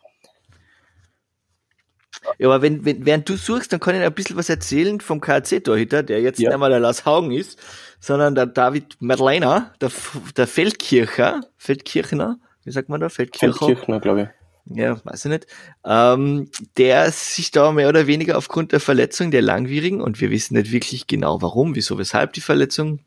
Ja, 2.38 2.48
aber 2.48 2.62
wenn, 2.62 2.86
wenn, 2.86 3.06
während 3.06 3.28
du 3.30 3.36
suchst, 3.38 3.72
dann 3.74 3.80
kann 3.80 3.96
ich 3.96 4.02
ein 4.02 4.14
bisschen 4.14 4.38
was 4.38 4.50
erzählen 4.50 5.00
vom 5.02 5.22
KC-Torhüter, 5.22 6.04
der 6.04 6.22
jetzt 6.22 6.40
Ja. 6.40 6.50
nicht 6.50 6.60
mal 6.60 6.70
der 6.70 6.80
Lars 6.80 7.06
Haugen 7.06 7.32
ist, 7.32 7.60
sondern 8.00 8.36
der 8.36 8.46
David 8.46 8.98
Madlener, 9.00 9.74
der, 9.82 9.92
der 10.36 10.48
Feldkircher, 10.48 11.42
Feldkirchner, 11.58 12.40
wie 12.64 12.72
sagt 12.72 12.90
man 12.90 13.00
da? 13.00 13.10
Feldkircher? 13.10 13.54
Feldkirchner, 13.66 14.00
glaube 14.00 14.22
ich. 14.68 14.78
ja, 14.78 15.00
weiß 15.06 15.26
ich 15.26 15.32
nicht, 15.32 15.48
ähm, 15.86 16.50
der 16.78 17.12
sich 17.12 17.52
da 17.52 17.72
mehr 17.72 17.90
oder 17.90 18.08
weniger 18.08 18.38
aufgrund 18.38 18.72
der 18.74 18.80
Verletzung 18.82 19.32
der 19.32 19.42
langwierigen, 19.42 20.02
und 20.02 20.20
wir 20.22 20.30
wissen 20.32 20.56
nicht 20.56 20.72
wirklich 20.72 21.08
genau 21.08 21.42
warum, 21.42 21.76
wieso, 21.76 21.98
weshalb 21.98 22.34
die 22.34 22.42
Verletzung 22.42 23.00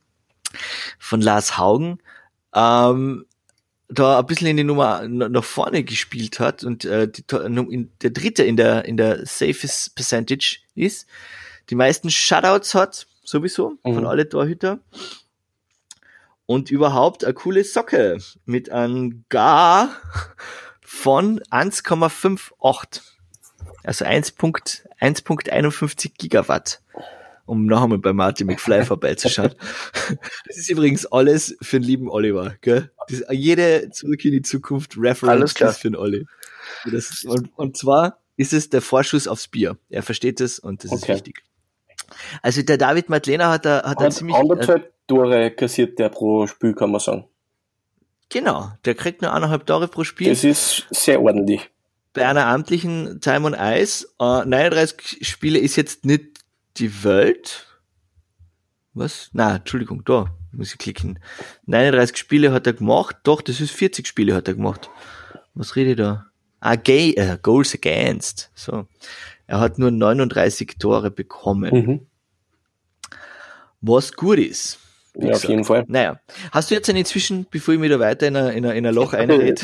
von 0.98 1.20
Lars 1.20 1.58
Haugen, 1.58 1.98
ähm, 2.54 3.26
da 3.90 4.18
ein 4.20 4.26
bisschen 4.26 4.46
in 4.46 4.56
die 4.56 4.64
Nummer 4.64 5.06
nach 5.08 5.44
vorne 5.44 5.82
gespielt 5.84 6.38
hat 6.40 6.64
und 6.64 6.84
äh, 6.84 7.08
die, 7.08 7.24
der 7.26 8.10
dritte 8.10 8.44
in 8.44 8.56
der 8.56 8.84
in 8.84 8.96
der 8.96 9.26
safest 9.26 9.94
Percentage 9.94 10.58
ist, 10.74 11.06
die 11.70 11.74
meisten 11.74 12.10
Shutouts 12.10 12.74
hat 12.74 13.06
sowieso 13.24 13.74
von 13.82 13.96
Mhm. 13.96 14.06
alle 14.06 14.28
Torhüter 14.28 14.78
und 16.46 16.70
überhaupt 16.70 17.24
eine 17.24 17.34
coole 17.34 17.64
Socke 17.64 18.18
mit 18.44 18.70
einem 18.70 19.24
Gar 19.28 19.90
von 20.80 21.40
1,58. 21.50 23.00
Also 23.84 24.04
1.- 24.04 24.82
1.51 25.00 26.12
Gigawatt. 26.18 26.80
Um 27.50 27.66
noch 27.66 27.82
einmal 27.82 27.98
bei 27.98 28.12
Martin 28.12 28.46
McFly 28.46 28.84
vorbeizuschauen. 28.84 29.54
Das 30.46 30.56
ist 30.56 30.70
übrigens 30.70 31.04
alles 31.06 31.56
für 31.60 31.80
den 31.80 31.84
lieben 31.86 32.08
Oliver, 32.08 32.54
gell? 32.60 32.90
Das, 33.08 33.22
jede 33.30 33.90
Zurück 33.90 34.24
in 34.24 34.32
die 34.32 34.42
Zukunft 34.42 34.94
Reference 34.96 35.52
ist 35.60 35.78
für 35.78 35.90
den 35.90 35.96
Olli. 35.96 36.26
Das, 36.90 37.24
und, 37.24 37.50
und 37.56 37.76
zwar 37.76 38.18
ist 38.36 38.52
es 38.52 38.70
der 38.70 38.80
Vorschuss 38.82 39.26
aufs 39.26 39.48
Bier. 39.48 39.76
Er 39.88 40.02
versteht 40.02 40.40
es 40.40 40.58
und 40.60 40.84
das 40.84 40.92
ist 40.92 41.02
Okay. 41.02 41.14
wichtig. 41.16 41.42
Also 42.42 42.62
der 42.62 42.78
David 42.78 43.08
Madlener 43.08 43.50
hat 43.50 43.64
da, 43.64 43.82
hat 43.84 44.00
da 44.00 44.04
Hat 44.04 44.12
ziemlich, 44.12 44.36
äh, 44.36 44.40
anderthalb 44.40 44.92
Tore 45.08 45.50
kassiert 45.50 45.98
der 45.98 46.08
pro 46.08 46.46
Spiel, 46.46 46.72
kann 46.74 46.90
man 46.92 47.00
sagen. 47.00 47.24
genau, 48.28 48.70
der 48.84 48.94
kriegt 48.94 49.22
nur 49.22 49.32
eineinhalb 49.32 49.66
Tore 49.66 49.88
pro 49.88 50.04
Spiel. 50.04 50.28
Das 50.30 50.44
ist 50.44 50.86
sehr 50.90 51.20
ordentlich. 51.20 51.68
bei 52.12 52.26
einer 52.26 52.46
amtlichen 52.46 53.20
Time 53.20 53.46
on 53.46 53.54
Ice. 53.58 54.06
Äh, 54.20 54.44
39 54.44 55.18
Spiele 55.28 55.58
ist 55.58 55.76
jetzt 55.76 56.04
nicht 56.04 56.29
die 56.76 57.04
Welt. 57.04 57.66
Was? 58.94 59.30
Na, 59.32 59.56
Entschuldigung, 59.56 60.04
da 60.04 60.26
muss 60.52 60.72
ich 60.72 60.78
klicken. 60.78 61.18
39 61.66 62.16
Spiele 62.16 62.52
hat 62.52 62.66
er 62.66 62.72
gemacht. 62.72 63.16
Doch, 63.22 63.40
das 63.40 63.60
ist 63.60 63.70
40 63.70 64.06
Spiele 64.06 64.34
hat 64.34 64.48
er 64.48 64.54
gemacht. 64.54 64.90
Was 65.54 65.76
rede 65.76 65.90
ich 65.90 65.96
da? 65.96 66.26
Ah, 66.60 66.76
Gay, 66.76 67.12
äh, 67.14 67.38
Goals 67.40 67.74
Against. 67.74 68.50
So. 68.54 68.86
Er 69.46 69.60
hat 69.60 69.78
nur 69.78 69.90
39 69.90 70.76
Tore 70.78 71.10
bekommen. 71.10 71.74
Mhm. 71.74 72.06
Was 73.80 74.12
gut 74.12 74.38
ist. 74.38 74.78
Ja, 75.16 75.32
auf 75.32 75.44
jeden 75.44 75.64
Fall. 75.64 75.84
Naja. 75.88 76.20
Hast 76.52 76.70
du 76.70 76.74
jetzt 76.74 76.88
inzwischen, 76.88 77.46
bevor 77.50 77.74
ich 77.74 77.80
mir 77.80 77.88
da 77.88 77.98
weiter 77.98 78.28
in 78.28 78.36
ein, 78.36 78.56
in 78.56 78.66
ein, 78.66 78.76
in 78.76 78.86
ein 78.86 78.94
Loch 78.94 79.12
einrede, 79.14 79.60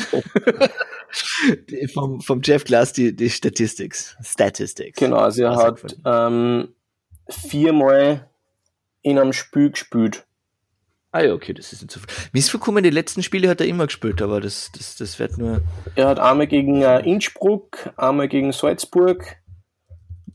vom, 1.93 2.19
vom 2.21 2.41
Jeff 2.43 2.65
Glass 2.65 2.91
die, 2.93 3.15
die 3.15 3.29
Statistics. 3.29 4.17
Statistics. 4.21 4.99
Genau, 4.99 5.17
also 5.17 5.43
er 5.43 5.51
Also 5.51 5.63
hat 5.63 5.97
ähm, 6.05 6.69
viermal 7.29 8.29
in 9.01 9.19
einem 9.19 9.33
Spiel 9.33 9.71
gespielt. 9.71 10.25
Ah 11.11 11.21
ja, 11.21 11.33
okay, 11.33 11.53
das 11.53 11.71
ist 11.73 11.81
nicht 11.81 11.91
so 11.91 11.99
viel. 11.99 12.09
Mir 12.33 12.39
ist 12.39 12.49
vorgekommen, 12.51 12.83
die 12.83 12.89
letzten 12.89 13.23
Spiele 13.23 13.49
hat 13.49 13.61
er 13.61 13.67
immer 13.67 13.87
gespielt, 13.87 14.21
aber 14.21 14.41
das, 14.41 14.71
das, 14.77 14.97
das 14.97 15.17
wird 15.19 15.37
nur. 15.37 15.61
Er 15.95 16.07
hat 16.09 16.19
einmal 16.19 16.47
gegen 16.47 16.81
äh, 16.81 16.99
Innsbruck, 16.99 17.91
einmal 17.95 18.27
gegen 18.27 18.51
Salzburg, 18.51 19.37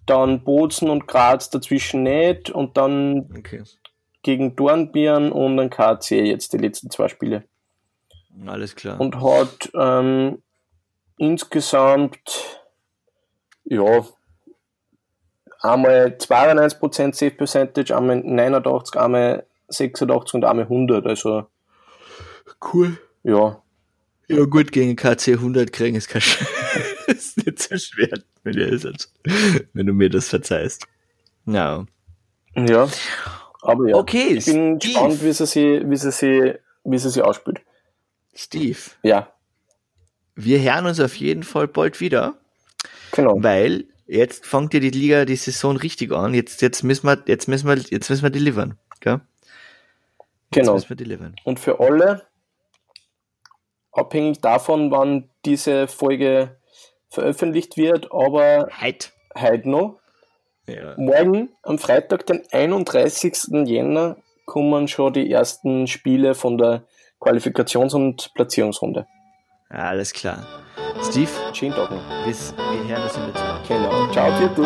dann 0.06 0.42
Bozen 0.42 0.88
und 0.88 1.06
Graz 1.06 1.50
dazwischen 1.50 2.02
nicht 2.02 2.50
und 2.50 2.76
dann 2.76 3.30
Okay. 3.38 3.62
gegen 4.22 4.56
Dornbirn 4.56 5.30
und 5.30 5.56
dann 5.58 5.70
KC 5.70 6.24
jetzt 6.24 6.52
die 6.52 6.58
letzten 6.58 6.90
zwei 6.90 7.08
Spiele. 7.08 7.44
Alles 8.46 8.74
klar. 8.74 8.98
Und 8.98 9.20
hat 9.20 9.70
ähm, 9.74 10.42
insgesamt 11.18 12.62
ja 13.64 14.04
einmal 15.62 16.16
92% 16.18 17.14
Safe 17.14 17.30
Percentage, 17.30 17.96
einmal 17.96 18.16
89, 18.22 19.00
einmal 19.00 19.46
86 19.68 20.34
und 20.34 20.44
einmal 20.44 20.64
100. 20.64 21.06
Also 21.06 21.46
cool. 22.72 22.98
ja, 23.22 23.62
Ja, 24.28 24.44
gut, 24.44 24.72
gegen 24.72 24.96
KC 24.96 25.34
100 25.34 25.72
kriegen 25.72 25.96
ist 25.96 26.08
kein 26.08 26.20
Sch 26.22 26.38
ist 27.06 27.36
nicht 27.44 27.60
so 27.62 27.76
schwer, 27.76 28.10
wenn, 28.44 28.54
wenn 29.72 29.86
du 29.86 29.92
mir 29.92 30.10
das 30.10 30.28
verzeihst. 30.28 30.86
Ja. 31.46 31.84
ja. 32.56 32.88
Aber 33.62 33.88
ja, 33.88 33.96
Okay, 33.96 34.34
ich 34.34 34.44
bin 34.46 34.80
Steve. 34.80 34.92
gespannt, 34.94 35.22
wie 35.22 35.32
sie 35.32 35.46
sie, 35.46 35.82
wie 35.86 35.96
sie 35.96 36.10
sie, 36.12 36.54
wie 36.84 36.98
sie 36.98 37.10
sie 37.10 37.22
ausspielt. 37.22 37.60
Steve, 38.34 38.78
Ja, 39.02 39.32
wir 40.34 40.60
hören 40.62 40.86
uns 40.86 40.98
auf 41.00 41.14
jeden 41.16 41.42
Fall 41.42 41.68
bald 41.68 42.00
wieder. 42.00 42.34
genau. 43.12 43.36
Weil 43.42 43.84
jetzt 44.16 44.46
fängt 44.46 44.74
ja 44.74 44.80
die 44.80 44.90
Liga 44.90 45.24
die 45.24 45.36
Saison 45.36 45.76
richtig 45.76 46.12
an. 46.12 46.34
Jetzt, 46.34 46.62
jetzt 46.62 46.82
müssen 46.82 47.06
wir, 47.06 47.22
jetzt 47.26 47.48
müssen 47.48 47.68
wir, 47.68 47.76
jetzt 47.76 48.10
müssen 48.10 48.22
wir 48.22 48.30
delivern. 48.30 48.78
Gell? 49.00 49.20
Jetzt 49.20 50.66
Genau. 50.66 50.74
müssen 50.74 50.88
wir 50.90 50.96
delivern. 50.96 51.34
Und 51.44 51.58
für 51.60 51.80
alle, 51.80 52.26
abhängig 53.92 54.40
davon, 54.40 54.90
wann 54.90 55.30
diese 55.44 55.88
Folge 55.88 56.56
veröffentlicht 57.08 57.76
wird, 57.76 58.10
aber 58.12 58.68
Heit. 58.70 59.12
heute 59.38 59.68
noch, 59.68 59.98
Ja. 60.66 60.94
morgen, 60.96 61.50
am 61.62 61.78
Freitag, 61.78 62.26
den 62.26 62.42
31. 62.52 63.66
Jänner, 63.66 64.16
kommen 64.46 64.88
schon 64.88 65.12
die 65.12 65.30
ersten 65.30 65.86
Spiele 65.86 66.34
von 66.34 66.58
der 66.58 66.84
Qualifikations- 67.20 67.94
und 67.94 68.32
Platzierungsrunde. 68.34 69.06
Alles 69.68 70.12
klar. 70.12 70.46
Steve, 71.12 71.28
schönen 71.52 71.74
Tag 71.74 71.90
noch. 71.90 72.00
wir, 72.26 72.54
wir 72.56 72.96
hören 72.96 73.02
uns 73.02 73.14
in 73.16 73.24
der 73.24 73.34
Zeit. 73.34 73.68
Genau. 73.68 74.08
Ciao, 74.12 74.30
Tito. 74.38 74.62